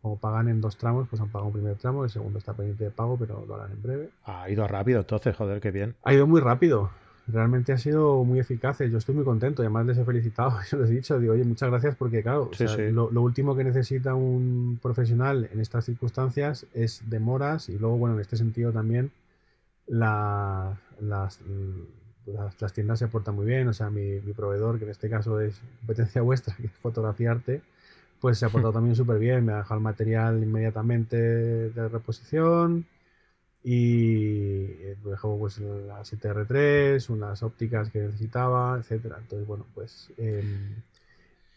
[0.00, 2.84] como pagan en dos tramos, pues han pagado un primer tramo, el segundo está pendiente
[2.84, 4.08] de pago, pero lo harán en breve.
[4.24, 5.94] Ha ido rápido entonces, joder, qué bien.
[6.04, 6.90] Ha ido muy rápido.
[7.26, 8.78] Realmente ha sido muy eficaz.
[8.78, 9.62] Yo estoy muy contento.
[9.62, 10.58] Y además les he felicitado.
[10.70, 12.50] Yo les he dicho, digo, oye, muchas gracias porque, claro,
[12.90, 18.14] Lo, lo, último que necesita un profesional en estas circunstancias es demoras y luego, bueno,
[18.14, 19.10] en este sentido también
[19.86, 21.40] la, las
[22.32, 25.60] las, tiendas se portan muy bien, o sea, mi, proveedor, que en este caso es
[25.80, 27.62] competencia vuestra, que es fotografiarte,
[28.20, 32.86] pues se ha portado también súper bien, me ha dejado el material inmediatamente de reposición
[33.64, 34.68] y
[35.04, 39.18] me dejó pues la 7R3, unas ópticas que necesitaba, etcétera.
[39.20, 40.10] Entonces, bueno, pues...
[40.16, 40.76] Em,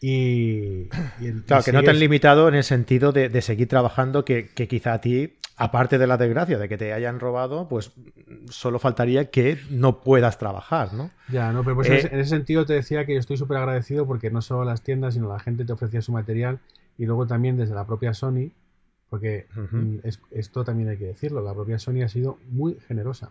[0.04, 0.88] y,
[1.46, 4.94] claro, que no te han limitado en el sentido de, seguir trabajando, que, que, quizá
[4.94, 7.92] a ti aparte de la desgracia de que te hayan robado, pues
[8.50, 11.10] solo faltaría que no puedas trabajar, ¿no?
[11.28, 14.04] Ya, no, pero pues en, eh, ese, sentido te decía que yo estoy súper agradecido
[14.04, 16.58] porque no solo las tiendas, sino la gente te ofrecía su material
[16.98, 18.50] y luego también desde la propia Sony,
[19.08, 19.98] porque mm,
[20.32, 23.30] esto también hay que decirlo, la propia Sony ha sido muy generosa.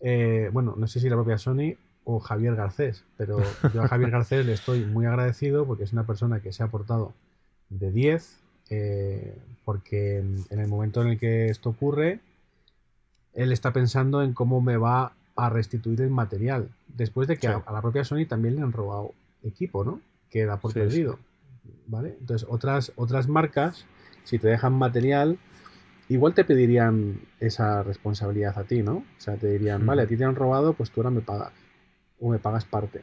[0.00, 1.76] Eh, bueno, no sé si la propia Sony
[2.10, 3.38] o Javier Garcés, pero
[3.74, 6.66] yo a Javier Garcés le estoy muy agradecido porque es una persona que se ha
[6.66, 7.12] aportado
[7.68, 8.40] de 10,
[8.70, 12.20] eh, porque en el momento en el que esto ocurre,
[13.34, 17.62] él está pensando en cómo me va a restituir el material, después de que a,
[17.70, 20.00] la propia Sony también le han robado equipo, ¿no?
[20.30, 21.18] Queda por perdido.
[21.88, 22.16] ¿Vale?
[22.20, 23.84] Entonces, otras, otras marcas,
[24.24, 25.38] si te dejan material,
[26.08, 28.96] igual te pedirían esa responsabilidad a ti, ¿no?
[28.96, 31.52] O sea, te dirían, vale, a ti te han robado, pues tú ahora me pagas.
[32.20, 33.02] O me pagas parte.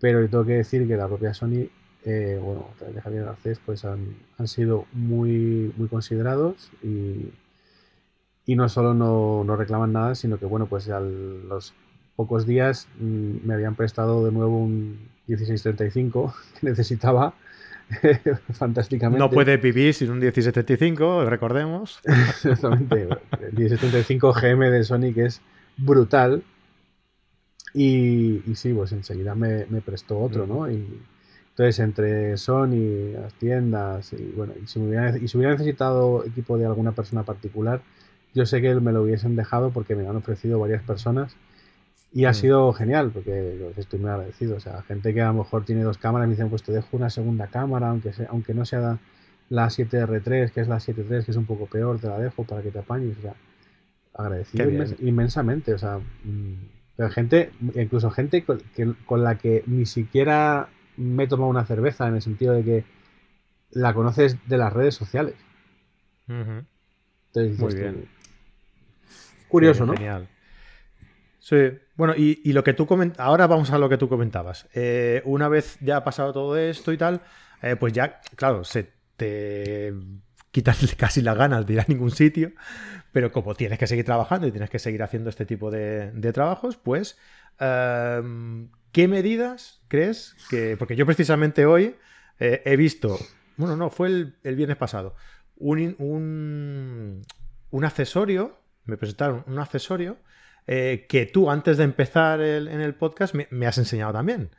[0.00, 1.68] Pero yo tengo que decir que la propia Sony
[2.04, 7.30] eh, bueno, de Javier Garcés, pues han, sido muy, muy considerados y,
[8.44, 11.74] y no solo no, no, reclaman nada, sino que, bueno, pues a los
[12.16, 17.34] pocos días mm, me habían prestado de nuevo un 1635 que necesitaba
[18.52, 19.20] fantásticamente.
[19.20, 22.00] No puede vivir sin un 1635, recordemos.
[22.04, 25.40] Exactamente, el 1635 GM de Sony que es
[25.76, 26.42] brutal.
[27.74, 30.70] Y, y sí, pues enseguida me, me prestó otro, ¿no?
[30.70, 30.86] Y,
[31.52, 36.56] entonces, entre Sony, las tiendas, y bueno, y si, hubiera, y si hubiera necesitado equipo
[36.56, 37.82] de alguna persona particular,
[38.34, 41.36] yo sé que me lo hubiesen dejado porque me han ofrecido varias personas
[42.10, 42.34] y ha mm.
[42.34, 44.56] sido genial porque estoy muy agradecido.
[44.56, 46.96] O sea, gente que a lo mejor tiene dos cámaras me dicen, pues te dejo
[46.96, 48.98] una segunda cámara, aunque, sea, aunque no sea
[49.50, 52.62] la 7R3, que es la 7.3, que es un poco peor, te la dejo para
[52.62, 53.18] que te apañes.
[53.18, 53.34] O sea,
[54.14, 55.74] agradecido inmensamente.
[55.74, 56.54] O sea, mm,
[57.02, 62.14] pero gente, incluso gente con la que ni siquiera me he tomado una cerveza en
[62.14, 62.84] el sentido de que
[63.72, 65.34] la conoces de las redes sociales.
[66.28, 68.08] Muy bien.
[69.48, 69.94] Curioso, ¿no?
[69.94, 70.28] Genial.
[71.40, 74.68] Sí, bueno, y, lo que tú comentabas, ahora vamos a lo que tú comentabas.
[74.72, 77.20] Eh, una vez ya ha pasado todo esto y tal,
[77.62, 79.92] eh, pues ya, claro, se te
[80.52, 82.52] quitan casi las ganas de ir a ningún sitio,
[83.10, 86.76] pero como tienes que seguir trabajando y tienes que seguir haciendo este tipo de, trabajos,
[86.76, 87.18] pues
[87.58, 90.76] em, ¿Qué medidas crees que.?
[90.76, 91.96] Porque yo precisamente hoy
[92.38, 93.18] eh, he visto.
[93.56, 95.16] Bueno, no, fue el, viernes pasado.
[95.56, 95.96] Un,
[97.70, 98.58] un, accesorio.
[98.84, 100.18] Me presentaron un accesorio
[100.66, 104.50] eh, que tú, antes de empezar en el podcast, me, has enseñado también.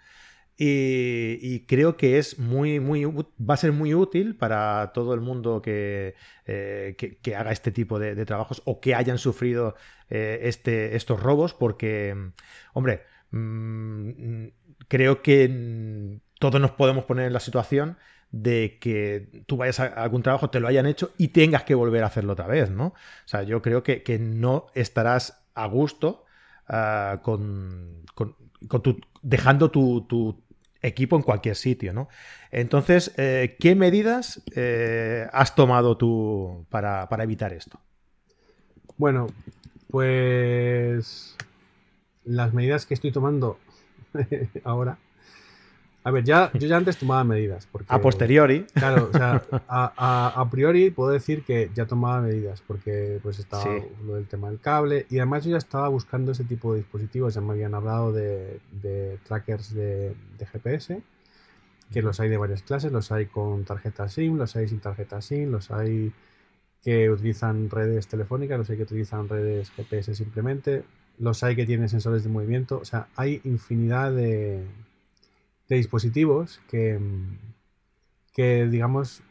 [0.66, 5.62] Y, creo que es muy, muy, va a ser muy útil para todo el mundo
[5.62, 9.76] que, eh, que, haga este tipo de, trabajos o que hayan sufrido
[10.10, 12.16] este, estos robos, porque,
[12.74, 13.02] hombre,
[13.34, 14.50] Mm,
[14.88, 17.98] creo que todos nos podemos poner en la situación
[18.32, 22.04] de que tú vayas a algún trabajo, te lo hayan hecho y tengas que volver
[22.04, 22.88] a hacerlo otra vez, ¿no?
[22.88, 22.94] O
[23.26, 26.26] sea, yo creo que, no estarás a gusto
[26.68, 28.36] ah, con, con,
[28.84, 30.43] tu, dejando tu,
[30.84, 32.10] equipo en cualquier sitio, ¿no?
[32.52, 34.44] Entonces, eh, ¿qué medidas
[35.32, 37.80] has tomado tú para, para evitar esto?
[38.98, 39.28] Bueno,
[39.90, 41.36] pues
[42.24, 43.58] las medidas que estoy tomando
[44.64, 44.98] ahora
[46.06, 47.68] a ver, ya, yo ya antes tomaba medidas.
[47.72, 48.66] Porque, a posteriori.
[48.74, 53.64] Claro, o sea, a, priori puedo decir que ya tomaba medidas porque pues estaba
[54.06, 57.34] lo del tema del cable y además yo ya estaba buscando ese tipo de dispositivos.
[57.34, 58.60] Ya me habían hablado de,
[59.24, 60.16] trackers de,
[60.52, 61.02] GPS,
[61.94, 62.92] que los hay de varias clases.
[62.92, 66.12] Los hay con tarjeta SIM, los hay sin tarjeta SIM, los hay
[66.84, 70.84] que utilizan redes telefónicas, los hay que utilizan redes GPS simplemente,
[71.18, 72.80] los hay que tienen sensores de movimiento.
[72.80, 74.66] O sea, hay infinidad de
[75.74, 77.00] de dispositivos que,
[78.34, 79.22] que digamos,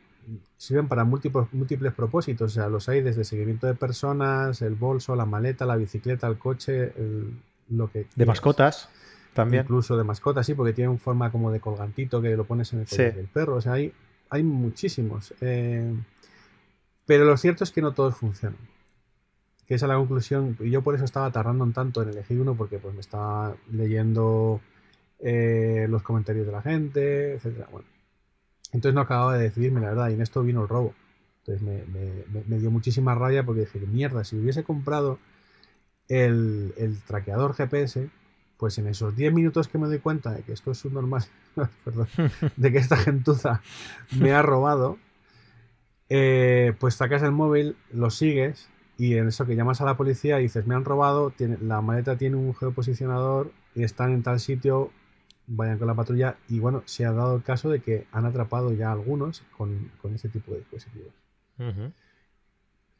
[0.56, 2.52] sirven para múltiples, múltiples propósitos.
[2.52, 6.38] O sea, los hay desde seguimiento de personas, el bolso, la maleta, la bicicleta, el
[6.38, 6.92] coche,
[7.68, 8.06] lo que...
[8.14, 8.88] De mascotas
[9.32, 9.62] también.
[9.62, 12.86] Incluso de mascotas, sí, porque tiene forma como de colgantito que lo pones en el
[12.86, 13.56] collar del perro.
[13.56, 13.92] O sea, hay,
[14.30, 15.34] hay muchísimos.
[15.40, 15.94] Eh,
[17.06, 18.58] pero lo cierto es que no todos funcionan.
[19.66, 20.56] Que esa es la conclusión.
[20.60, 23.56] Y yo por eso estaba tardando un tanto en elegir uno, porque pues me estaba
[23.70, 24.60] leyendo
[25.22, 27.68] eh, los comentarios de la gente, etcétera.
[27.70, 27.86] Bueno,
[28.72, 30.94] entonces no acababa de decidirme, la verdad, y en esto vino el robo.
[31.44, 31.86] Entonces
[32.46, 35.18] me, dio muchísima rabia porque dije, mierda, si hubiese comprado
[36.08, 36.72] el,
[37.06, 38.08] traqueador GPS,
[38.56, 41.24] pues en esos 10 minutos que me doy cuenta de que esto es un normal,
[42.56, 43.60] de que esta gentuza
[44.18, 44.98] me ha robado,
[46.08, 48.68] eh, pues sacas el móvil, lo sigues
[48.98, 52.16] y en eso que llamas a la policía y dices, me han robado, la maleta
[52.16, 54.92] tiene un geoposicionador y están en tal sitio,
[55.54, 58.72] vayan con la patrulla y bueno, se ha dado el caso de que han atrapado
[58.72, 61.12] ya algunos con, con este tipo de dispositivos.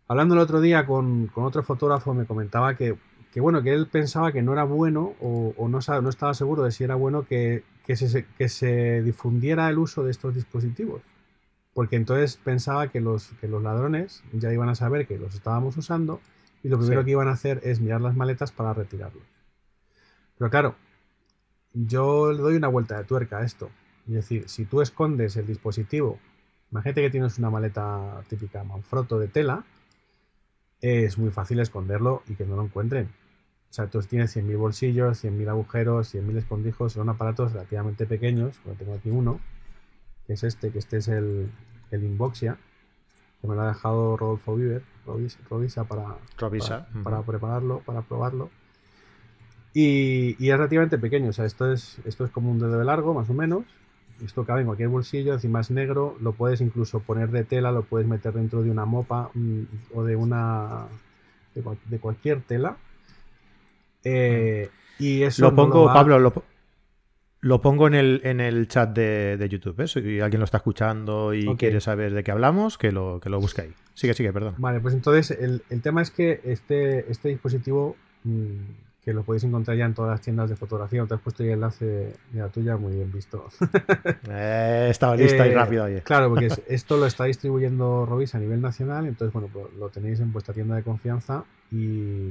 [0.07, 2.97] Hablando el otro día con, otro fotógrafo me comentaba que,
[3.37, 6.85] bueno, que él pensaba que no era bueno o, no, no, estaba seguro de si
[6.85, 11.03] era bueno que, se, que se difundiera el uso de estos dispositivos.
[11.73, 15.77] Porque entonces pensaba que los, que los ladrones ya iban a saber que los estábamos
[15.79, 16.21] usando
[16.63, 19.25] y lo primero que iban a hacer es mirar las maletas para retirarlos.
[20.37, 20.77] Pero claro,
[21.75, 23.70] yo le doy una vuelta de tuerca a esto.
[24.09, 26.18] Es decir, si tú escondes el dispositivo,
[26.70, 29.64] imagínate que tienes una maleta típica Manfrotto de tela,
[30.81, 33.07] es muy fácil esconderlo y que no lo encuentren.
[33.70, 38.75] O sea, tú tienes 100.000 bolsillos, 100.000 agujeros, 100.000 escondijos, son aparatos relativamente pequeños, como
[38.75, 39.41] tengo aquí uno,
[40.27, 41.51] que es este, que este es el,
[41.91, 42.59] el Inboxia,
[43.41, 46.16] que me lo ha dejado Rodolfo Viver, Rovisa, para,
[47.03, 48.51] para prepararlo, para probarlo.
[49.75, 53.14] Y, es relativamente pequeño, o sea, esto es, esto es como un dedo de largo,
[53.14, 53.64] más o menos.
[54.25, 57.83] Esto cabe en cualquier bolsillo, encima es negro, lo puedes incluso poner de tela, lo
[57.83, 59.62] puedes meter dentro de una mopa mm,
[59.95, 60.87] o de una.
[61.55, 62.77] de, cualquier tela.
[64.05, 64.68] Eh,
[64.99, 65.43] y eso.
[65.43, 66.18] Lo pongo, Pablo,
[67.41, 69.81] lo, pongo en el, en el chat de, YouTube.
[69.81, 69.89] ¿eh?
[69.89, 73.41] Si alguien lo está escuchando y quiere saber de qué hablamos, que lo, que lo
[73.41, 73.73] busque ahí.
[73.95, 74.55] Sigue, sigue, perdón.
[74.59, 77.97] Vale, pues entonces el, tema es que este, este dispositivo.
[78.25, 81.05] Mm, que lo podéis encontrar ya en todas las tiendas de fotografía.
[81.07, 83.49] Te has puesto el enlace de la tuya, muy bien visto.
[84.31, 85.85] eh, estaba listo y eh, rápido.
[85.85, 86.03] Oye.
[86.03, 90.21] Claro, porque esto lo está distribuyendo Robis a nivel nacional, entonces, bueno, pues lo tenéis
[90.21, 92.31] en vuestra tienda de confianza y,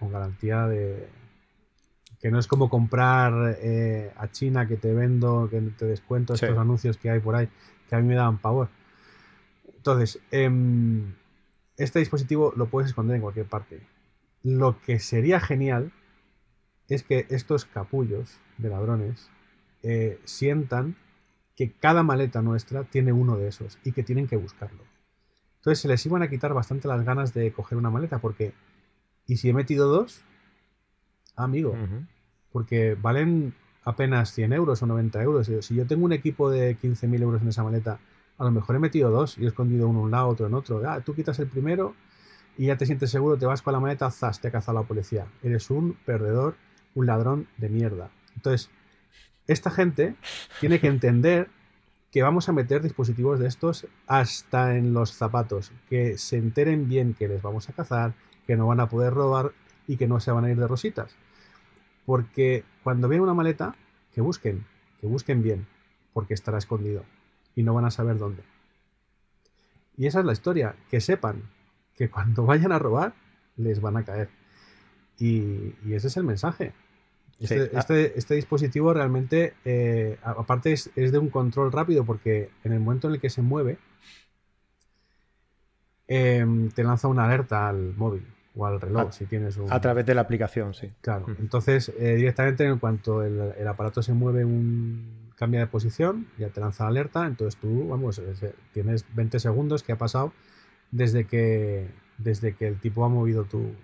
[0.00, 1.08] con garantía de
[2.20, 6.56] que no es como comprar eh, a China que te vendo, que te descuento estos
[6.58, 7.48] anuncios que hay por ahí,
[7.88, 8.68] que a mí me dan pavor.
[9.76, 11.14] Entonces, em,
[11.76, 13.82] este dispositivo lo puedes esconder en cualquier parte
[14.42, 15.92] lo que sería genial
[16.88, 19.30] es que estos capullos de ladrones
[19.82, 20.96] eh, sientan
[21.56, 24.82] que cada maleta nuestra tiene uno de esos y que tienen que buscarlo.
[25.56, 28.52] Entonces se les iban a quitar bastante las ganas de coger una maleta porque,
[29.26, 30.22] ¿y si he metido dos?
[31.36, 31.76] Amigo,
[32.50, 35.50] porque valen apenas 100 euros o 90 euros.
[35.60, 38.00] Si yo tengo un equipo de 15.000 euros en esa maleta,
[38.38, 40.54] a lo mejor he metido dos y he escondido uno en un lado, otro en
[40.54, 40.82] otro.
[40.88, 41.94] Ah, tú quitas el primero
[42.56, 44.86] y ya te sientes seguro, te vas con la maleta, zas, te ha cazado la
[44.86, 45.26] policía.
[45.42, 46.56] Eres un perdedor,
[46.94, 48.10] un ladrón de mierda.
[48.36, 48.70] Entonces,
[49.46, 50.16] esta gente
[50.60, 51.48] tiene que entender
[52.10, 57.14] que vamos a meter dispositivos de estos hasta en los zapatos, que se enteren bien
[57.14, 58.14] que les vamos a cazar,
[58.46, 59.52] que no van a poder robar
[59.86, 61.16] y que no se van a ir de rositas.
[62.04, 63.74] Porque cuando vean una maleta,
[64.12, 64.66] que busquen,
[65.00, 65.66] que busquen bien,
[66.12, 67.04] porque estará escondido
[67.56, 68.42] y no van a saber dónde.
[69.96, 71.42] Y esa es la historia, que sepan
[71.96, 73.14] que cuando vayan a robar
[73.56, 74.28] les van a caer.
[75.18, 76.72] Y, ese es el mensaje.
[77.38, 77.78] Este, ah.
[77.78, 83.08] este, este dispositivo realmente, eh, aparte es, de un control rápido porque en el momento
[83.08, 83.78] en el que se mueve,
[86.06, 89.72] em, te lanza una alerta al móvil o al reloj a, si tienes un...
[89.72, 90.90] A través de la aplicación, sí.
[91.00, 91.26] Claro.
[91.38, 96.60] Entonces, eh, directamente en cuanto el, aparato se mueve un cambia de posición, ya te
[96.60, 98.22] lanza la alerta, entonces tú, vamos,
[98.72, 100.32] tienes 20 segundos que ha pasado
[100.92, 101.88] desde que,
[102.18, 103.74] desde que el tipo ha movido tu,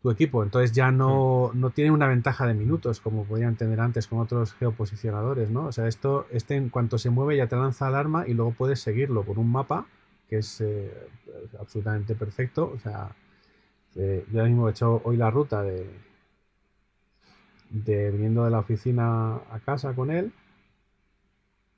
[0.00, 0.42] tu equipo.
[0.42, 4.54] Entonces ya no, no tiene una ventaja de minutos, como podían tener antes con otros
[4.54, 5.66] geoposicionadores, ¿no?
[5.66, 8.80] O sea, esto, este en cuanto se mueve ya te lanza alarma y luego puedes
[8.80, 9.86] seguirlo con un mapa
[10.28, 10.92] que es eh,
[11.60, 12.72] absolutamente perfecto.
[12.74, 13.10] O sea,
[13.96, 15.86] eh, yo ahora mismo he hecho hoy la ruta de,
[17.70, 20.32] de viniendo de la oficina a casa con él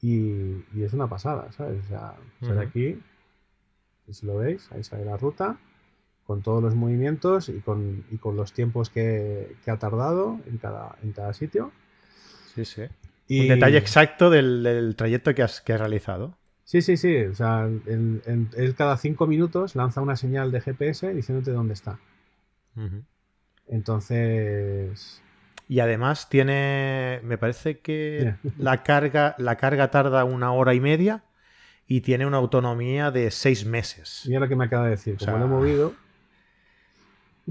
[0.00, 1.82] y, es una pasada, ¿sabes?
[1.84, 2.14] O sea,
[2.60, 3.00] aquí,
[4.12, 5.58] si lo veis, ahí sale la ruta
[6.28, 10.58] con todos los movimientos y con, y con los tiempos que, que, ha tardado en
[10.58, 11.72] cada, en cada sitio.
[12.54, 12.82] Sí, sí.
[13.28, 13.40] Y...
[13.40, 16.36] Un detalle exacto del, del trayecto que has, que has, realizado.
[16.64, 17.16] Sí, sí, sí.
[17.24, 21.98] O sea, él, cada cinco minutos lanza una señal de GPS diciéndote dónde está.
[23.66, 25.22] Entonces.
[25.66, 27.20] Y además tiene.
[27.24, 31.24] Me parece que la carga, la carga tarda una hora y media
[31.88, 34.22] y tiene una autonomía de seis meses.
[34.26, 35.16] Mira lo que me acaba de decir.
[35.18, 35.94] Como lo he movido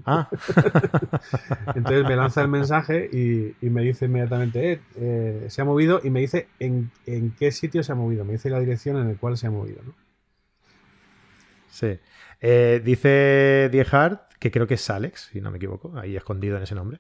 [0.06, 0.30] Ah.
[1.76, 6.10] Entonces me lanza el mensaje y, me dice inmediatamente, eh, eh, se ha movido y
[6.10, 6.92] me dice en,
[7.38, 9.82] qué sitio se ha movido, me dice la dirección en la cual se ha movido.
[9.86, 9.94] ¿no?
[11.70, 12.00] Sí.
[12.40, 16.64] Eh, dice Diehard, que creo que es Alex, si no me equivoco, ahí escondido en
[16.64, 17.00] ese nombre.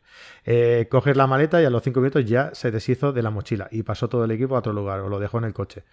[0.90, 3.84] coges la maleta y a los cinco minutos ya se deshizo de la mochila y
[3.84, 5.84] pasó todo el equipo a otro lugar o lo dejó en el coche.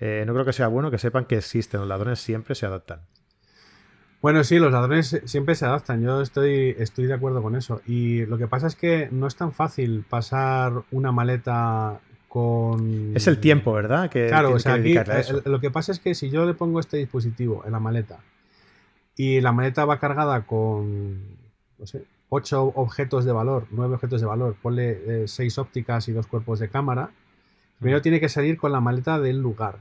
[0.00, 3.00] No creo que sea bueno que sepan que existen, los ladrones siempre se adaptan.
[4.24, 7.82] Bueno, sí, los ladrones siempre se adaptan, yo estoy, estoy de acuerdo con eso.
[7.86, 13.12] Y lo que pasa es que no es tan fácil pasar una maleta con...
[13.14, 14.08] Es el tiempo, ¿verdad?
[14.08, 14.94] Que, claro, o sea, aquí
[15.44, 18.20] lo que pasa es que si yo le pongo este dispositivo en la maleta
[19.14, 21.20] y la maleta va cargada con,
[21.78, 26.12] no sé, ocho objetos de valor, nueve objetos de valor, ponle eh, seis ópticas y
[26.12, 27.10] dos cuerpos de cámara,
[27.84, 29.76] primero tiene que salir con la maleta del lugar,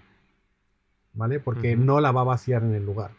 [1.14, 1.40] ¿vale?
[1.40, 3.12] Porque no la va a vaciar en el lugar.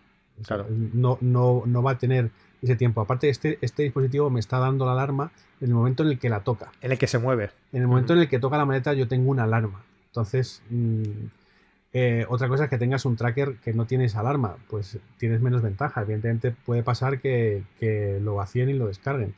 [0.93, 2.31] No, no, no va a tener
[2.61, 3.01] ese tiempo.
[3.01, 5.33] Aparte, este, este dispositivo me está dando la alarma
[5.63, 6.71] en el momento en el que la toca.
[6.83, 7.51] En el que se mueve.
[7.73, 9.83] En el momento en el que toca la maleta, yo tengo una alarma.
[10.09, 11.03] Entonces, mm,
[11.95, 15.63] eh, otra cosa es que tengas un tracker que no tienes alarma, pues tienes menos
[15.63, 16.03] ventaja.
[16.03, 19.35] Evidentemente puede pasar que, que lo vacíen y lo descarguen.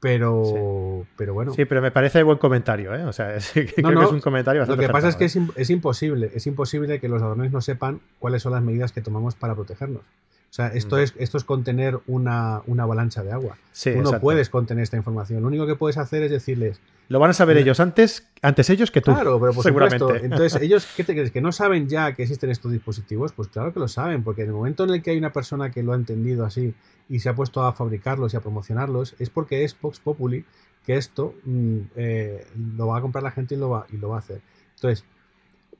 [0.00, 1.52] Pero, pero bueno.
[1.52, 3.04] Sí, pero me parece buen comentario, ¿eh?
[3.04, 5.70] O sea, creo que es un comentario bastante Lo que pasa es que es, es,
[5.70, 9.54] imposible, es imposible que los ladrones no sepan cuáles son las medidas que tomamos para
[9.54, 10.02] protegernos.
[10.50, 13.56] O sea, esto, es, esto es contener una, avalancha de agua.
[13.70, 15.42] Sí, tú no puedes contener esta información.
[15.42, 16.80] Lo único que puedes hacer es decirles.
[17.08, 19.12] Lo van a saber ellos antes, antes ellos que tú.
[19.12, 20.24] Claro, pero por seguramente.
[20.24, 21.30] Entonces, ellos, ¿qué te crees?
[21.30, 23.32] ¿Que no saben ya que existen estos dispositivos?
[23.32, 25.70] Pues claro que lo saben, porque en el momento en el que hay una persona
[25.70, 26.74] que lo ha entendido así
[27.08, 30.44] y se ha puesto a fabricarlos y a promocionarlos, es porque es Vox Populi
[30.84, 32.44] que esto mm, eh,
[32.76, 34.40] lo va a comprar la gente y lo va, y lo va a hacer.
[34.74, 35.04] Entonces,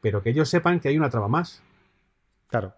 [0.00, 1.60] pero que ellos sepan que hay una traba más.
[2.46, 2.74] Claro.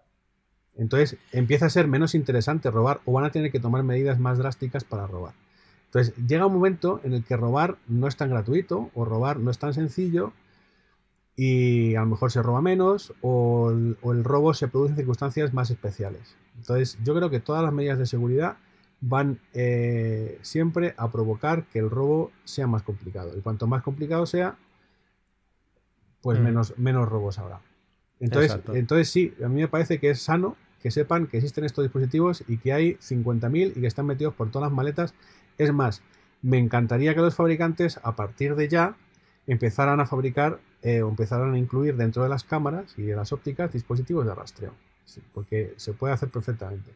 [0.75, 4.37] Entonces empieza a ser menos interesante robar o van a tener que tomar medidas más
[4.37, 5.33] drásticas para robar.
[5.85, 9.51] Entonces llega un momento en el que robar no es tan gratuito o robar no
[9.51, 10.33] es tan sencillo
[11.35, 15.69] y a lo mejor se roba menos o el, robo se produce en circunstancias más
[15.69, 16.35] especiales.
[16.57, 18.57] Entonces yo creo que todas las medidas de seguridad
[19.01, 23.37] van eh, siempre a provocar que el robo sea más complicado.
[23.37, 24.57] Y cuanto más complicado sea,
[26.21, 26.43] pues mm.
[26.43, 27.61] menos, menos robos habrá.
[28.23, 31.83] Entonces, entonces sí, a mí me parece que es sano que sepan que existen estos
[31.83, 35.13] dispositivos y que hay 50.000 y que están metidos por todas las maletas.
[35.57, 36.01] Es más,
[36.41, 38.95] me encantaría que los fabricantes a partir de ya
[39.45, 43.33] empezaran a fabricar eh, o empezaran a incluir dentro de las cámaras y de las
[43.33, 44.73] ópticas dispositivos de rastreo,
[45.33, 46.91] porque se puede hacer perfectamente.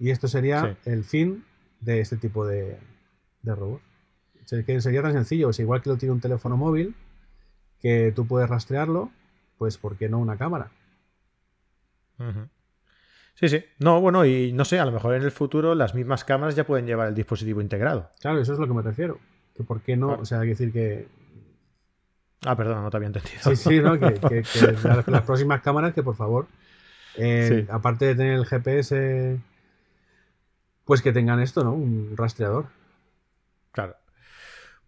[0.00, 1.44] Y esto sería el fin
[1.80, 2.76] de este tipo de,
[3.42, 3.84] de robots.
[4.46, 6.96] sería tan sencillo, es igual que lo tiene un teléfono móvil,
[7.80, 9.12] que tú puedes rastrearlo,
[9.58, 10.70] pues ¿por qué no una cámara?
[13.34, 13.64] Sí, sí.
[13.78, 16.64] No, bueno, y no sé, a lo mejor en el futuro las mismas cámaras ya
[16.64, 18.10] pueden llevar el dispositivo integrado.
[18.20, 19.18] Claro, eso es lo que me refiero.
[19.56, 21.08] Que por qué no, o sea, hay que decir que.
[22.44, 23.40] Ah, perdón, no te había entendido.
[23.42, 23.98] Sí, sí, ¿no?
[23.98, 24.42] que,
[25.06, 26.46] las, próximas cámaras, que por favor,
[27.16, 29.38] eh, aparte de tener el GPS,
[30.84, 31.72] pues que tengan esto, ¿no?
[31.72, 32.66] Un rastreador.
[33.72, 33.96] Claro.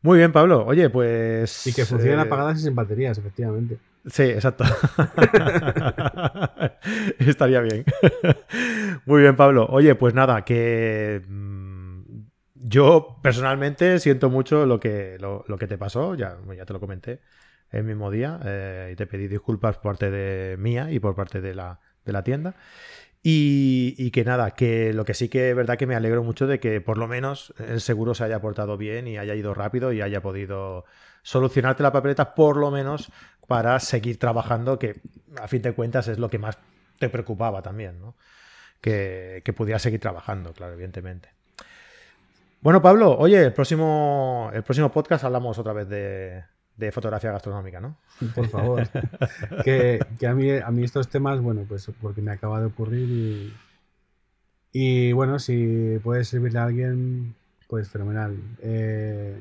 [0.06, 0.64] Muy bien, Pablo.
[0.64, 1.66] Oye, pues.
[1.66, 3.78] Y que funcionen eh, apagadas y sin baterías, efectivamente.
[4.08, 4.62] Sí, exacto.
[7.18, 7.84] Estaría bien.
[9.04, 9.66] Muy bien, Pablo.
[9.68, 12.02] Oye, pues nada, que mm,
[12.54, 17.18] yo personalmente siento mucho lo que, lo, que te pasó, ya, ya te lo comenté
[17.72, 21.40] el mismo día eh, y te pedí disculpas por parte de mía y por parte
[21.40, 22.54] de la, de la tienda.
[23.28, 26.60] Y, que nada, que lo que sí que es verdad que me alegro mucho de
[26.60, 30.00] que por lo menos el seguro se haya portado bien y haya ido rápido y
[30.00, 30.84] haya podido
[31.24, 33.10] solucionarte la papeleta, por lo menos
[33.48, 35.00] para seguir trabajando, que
[35.42, 36.56] a fin de cuentas es lo que más
[37.00, 38.14] te preocupaba también, ¿no?
[38.80, 41.30] Que, que pudieras seguir trabajando, claro, evidentemente.
[42.60, 46.44] Bueno, Pablo, oye, el próximo, el próximo podcast hablamos otra vez de,
[46.76, 47.96] de fotografía gastronómica, ¿no?
[48.34, 48.88] Por favor.
[49.64, 53.52] que, a, mí, a mí estos temas, bueno, pues porque me acaba de ocurrir y,
[54.72, 57.34] y bueno, si puede servirle a alguien,
[57.68, 58.36] pues fenomenal.
[58.60, 59.36] Eh,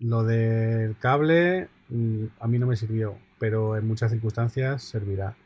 [0.00, 5.36] lo del cable mm, a mí no me sirvió, pero en muchas circunstancias servirá.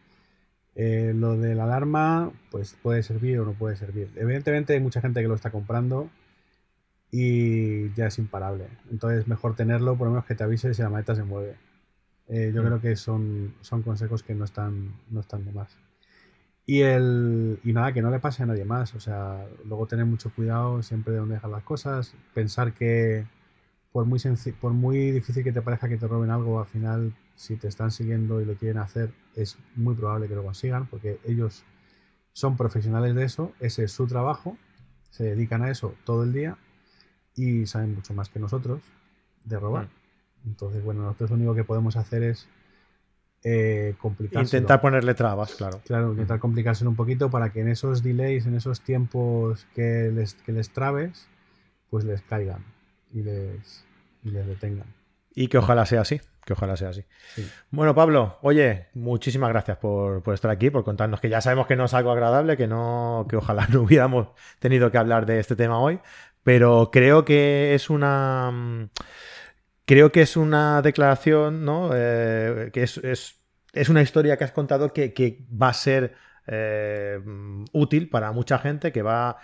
[0.76, 4.08] Eh, lo de la alarma, pues puede servir o no puede servir.
[4.16, 6.08] Evidentemente hay mucha gente que lo está comprando
[7.10, 8.68] y ya es imparable.
[8.90, 11.56] Entonces, mejor tenerlo, por lo menos que te avise si la maleta se mueve.
[12.28, 15.76] Eh, yo creo que son, son consejos que no están, no están de más.
[16.66, 18.94] Y, el, y nada, que no le pase a nadie más.
[18.94, 22.14] O sea, luego tener mucho cuidado siempre de dónde dejar las cosas.
[22.32, 23.26] Pensar que
[23.90, 24.20] por muy,
[24.60, 27.90] por muy difícil que te parezca que te roben algo, al final, si te están
[27.90, 31.64] siguiendo y lo quieren hacer, es muy probable que lo consigan, porque ellos
[32.32, 34.56] son profesionales de eso, ese es su trabajo,
[35.10, 36.56] se dedican a eso todo el día
[37.40, 38.80] y saben mucho más que nosotros
[39.44, 39.86] de robar.
[39.86, 40.48] Mm.
[40.48, 42.48] Entonces, bueno, nosotros lo único que podemos hacer es
[43.42, 43.94] eh,
[44.32, 45.80] Intentar ponerle trabas, claro.
[45.86, 46.40] Claro, intentar mm.
[46.40, 50.70] complicárselo un poquito para que en esos delays, en esos tiempos que les, que les
[50.70, 51.26] trabes,
[51.88, 52.64] pues les caigan
[53.12, 53.84] y les,
[54.22, 54.86] y les detengan.
[55.34, 57.04] Y que ojalá sea así, que ojalá sea así.
[57.70, 61.76] Bueno, Pablo, oye, muchísimas gracias por, por, estar aquí, por contarnos que ya sabemos que
[61.76, 64.28] no es algo agradable, que no, que ojalá no hubiéramos
[64.58, 65.98] tenido que hablar de este tema hoy,
[66.42, 68.50] pero creo que es una.
[68.52, 68.90] Mm,
[69.84, 71.90] creo que es una declaración, ¿no?
[71.94, 76.14] Eh, que es, una historia que has contado que, va a ser
[76.46, 77.20] eh,
[77.72, 79.38] útil para mucha gente, que va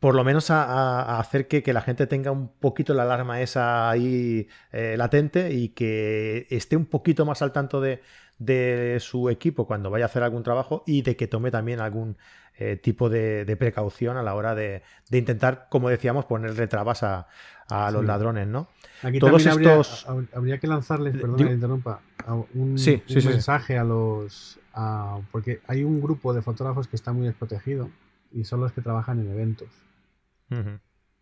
[0.00, 4.48] por lo menos a, hacer que, la gente tenga un poquito la alarma esa ahí
[4.72, 8.00] eh, latente y que esté un poquito más al tanto de,
[8.38, 12.16] de, su equipo cuando vaya a hacer algún trabajo y de que tome también algún
[12.62, 17.26] eh, tipo de, precaución a la hora de, intentar, como decíamos, ponerle trabas a,
[17.90, 18.68] los ladrones, ¿no?
[19.02, 20.06] Aquí Todos estos...
[20.34, 22.00] habría, que lanzarles, perdón que interrumpa,
[22.52, 24.58] un, mensaje a los...
[25.32, 27.88] porque hay un grupo de fotógrafos que está muy desprotegido
[28.30, 29.68] y son los que trabajan en eventos.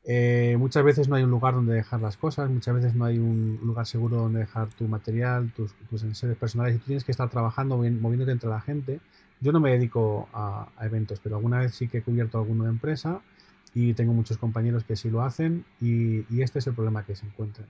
[0.02, 3.18] Eh, muchas veces no hay un lugar donde dejar las cosas, muchas veces no hay
[3.18, 7.12] un lugar seguro donde dejar tu material, tus, tus enseres personales y tú tienes que
[7.12, 8.98] estar trabajando, moviéndote entre la gente
[9.40, 12.70] yo no me dedico a, eventos, pero alguna vez sí que he cubierto alguno de
[12.70, 13.20] empresa
[13.74, 17.26] y tengo muchos compañeros que sí lo hacen y, este es el problema que se
[17.26, 17.68] encuentran.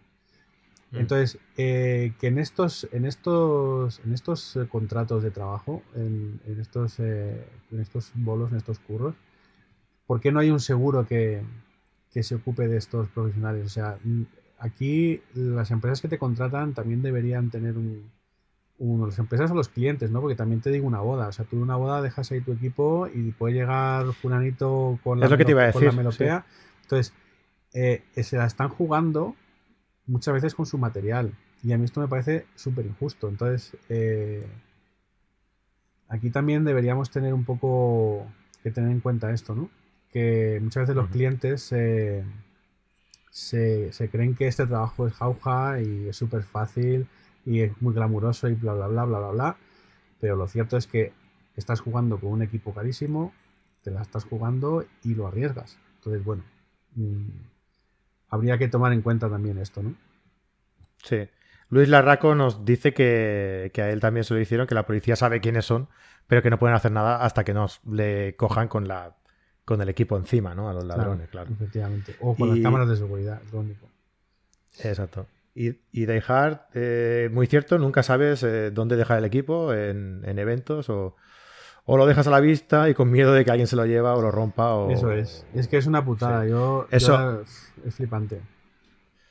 [0.93, 0.97] Mm.
[0.97, 6.99] Entonces, eh, que en estos, en estos, en estos eh, contratos de trabajo, en, estos,
[7.01, 9.15] eh, en estos bolos, en estos curros,
[10.07, 11.43] ¿por qué no hay un seguro que,
[12.13, 13.67] que se ocupe de estos profesionales?
[13.67, 13.99] O sea,
[14.59, 18.11] aquí las empresas que te contratan también deberían tener un,
[18.79, 20.21] las empresas o los clientes, ¿no?
[20.21, 21.29] Porque también te digo una boda.
[21.29, 25.19] O sea, tú en una boda dejas ahí tu equipo y puede llegar fulanito con
[25.19, 26.47] la, es lo que te iba a decir, melopea.
[26.83, 27.13] Entonces,
[27.75, 29.35] eh, se la están jugando
[30.07, 31.33] muchas veces con su material.
[31.63, 33.29] Y a mí esto me parece súper injusto.
[33.29, 34.47] Entonces, eh,
[36.09, 38.27] aquí también deberíamos tener un poco
[38.63, 39.71] que tener en cuenta esto, ¿no?
[40.13, 42.23] Que muchas veces los clientes se,
[43.31, 47.09] se creen que este trabajo es jauja y es súper fácil
[47.49, 49.57] y es muy glamuroso y bla, bla, bla, bla, bla, bla.
[50.21, 51.13] Pero lo cierto es que
[51.57, 53.33] estás jugando con un equipo carísimo,
[53.83, 55.79] te la estás jugando y lo arriesgas.
[55.97, 56.45] Entonces, bueno,
[56.95, 57.29] mm,
[58.29, 59.95] habría que tomar en cuenta también esto, ¿no?
[61.03, 61.27] Sí.
[61.71, 65.41] Luis Larraco nos dice que, a él también se lo hicieron, que la policía sabe
[65.41, 65.89] quiénes son,
[66.27, 69.17] pero que no pueden hacer nada hasta que nos le cojan con la
[69.65, 70.71] con el equipo encima, ¿no?
[70.71, 71.51] A los ladrones, claro.
[71.53, 72.17] Efectivamente.
[72.21, 73.87] O con las cámaras de seguridad, es lo único.
[74.83, 75.27] Exacto.
[75.61, 81.17] Y, dejar, eh, muy cierto, nunca sabes eh, dónde dejar el equipo en, eventos o,
[81.89, 84.23] lo dejas a la vista y con miedo de que alguien se lo lleva o
[84.23, 84.75] lo rompa.
[84.75, 85.45] O, Eso es.
[85.55, 86.47] Es que es una putada.
[86.47, 87.43] Yo, Eso...
[87.85, 88.41] es flipante.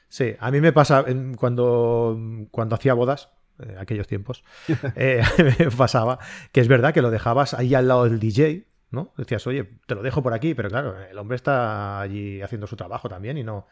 [0.10, 1.06] Sí, a mí me pasa
[1.38, 2.20] cuando,
[2.52, 4.44] cuando hacía bodas, en aquellos tiempos,
[4.96, 5.22] eh,
[5.60, 6.20] me pasaba
[6.52, 9.14] que es verdad que lo dejabas ahí al lado del DJ, ¿no?
[9.16, 12.76] Decías, oye, te lo dejo por aquí, pero claro, el hombre está allí haciendo su
[12.76, 13.68] trabajo también y no,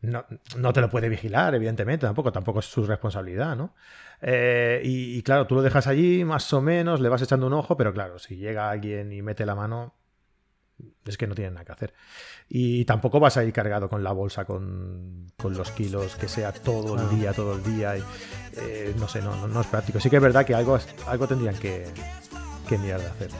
[0.00, 3.74] no, te lo puede vigilar, evidentemente, tampoco, tampoco es su responsabilidad, ¿no?
[4.20, 7.76] Eh, y, claro, tú lo dejas allí, más o menos, le vas echando un ojo,
[7.76, 9.94] pero claro, si llega alguien y mete la mano,
[11.04, 11.94] es que no tiene nada que hacer.
[12.48, 16.96] Y tampoco vas a ir cargado con la bolsa, con, los kilos, que sea todo
[17.00, 17.96] el día, todo el día.
[17.96, 18.04] Y,
[18.56, 19.98] eh, no sé, no, no, es práctico.
[19.98, 21.86] Sí que es verdad que algo, algo tendrían que,
[22.68, 23.30] qué mierda hacer.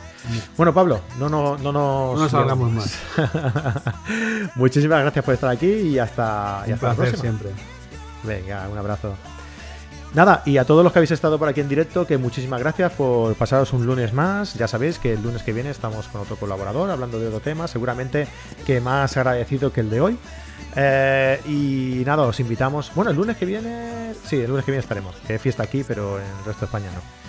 [0.56, 2.14] Bueno, Pablo, no, no, no nos.
[2.14, 2.98] No nos salgamos más.
[4.56, 7.20] Muchísimas gracias por estar aquí y hasta, y hasta la próxima.
[7.20, 7.50] siempre.
[8.24, 9.14] Venga, un abrazo.
[10.14, 12.92] Nada, y a todos los que habéis estado por aquí en directo, que muchísimas gracias
[12.92, 14.54] por pasaros un lunes más.
[14.54, 17.68] Ya sabéis que el lunes que viene estamos con otro colaborador hablando de otro tema,
[17.68, 18.26] seguramente
[18.66, 20.18] que más agradecido que el de hoy.
[20.76, 22.90] Eh, y nada, os invitamos.
[22.94, 24.14] Bueno, el lunes que viene.
[24.24, 25.14] Sí, el lunes que viene estaremos.
[25.26, 27.27] Que fiesta aquí, pero en el resto de España no.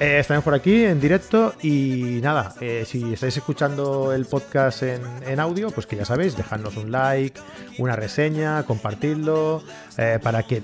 [0.00, 5.02] Eh, estaremos por aquí en directo y nada, eh, si estáis escuchando el podcast en,
[5.26, 7.40] en audio, pues que ya sabéis, dejadnos un like,
[7.78, 9.60] una reseña, compartidlo,
[9.96, 10.62] eh, para que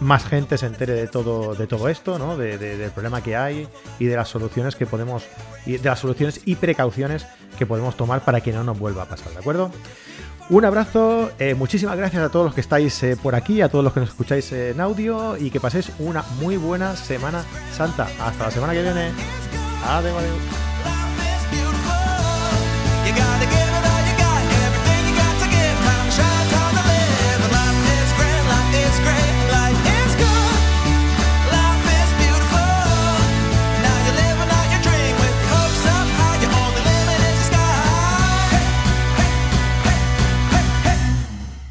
[0.00, 2.36] más gente se entere de todo, de todo esto, ¿no?
[2.36, 3.68] De- del problema que hay
[4.00, 5.22] y de las soluciones que podemos,
[5.64, 7.24] y de las soluciones y precauciones
[7.56, 9.70] que podemos tomar para que no nos vuelva a pasar, ¿de acuerdo?
[10.52, 13.82] Un abrazo, eh, muchísimas gracias a todos los que estáis eh, por aquí, a todos
[13.82, 17.42] los que nos escucháis en audio y que paséis una muy buena Semana
[17.74, 18.06] Santa.
[18.20, 19.12] Hasta la semana que viene.
[19.82, 20.36] Adiós, adiós.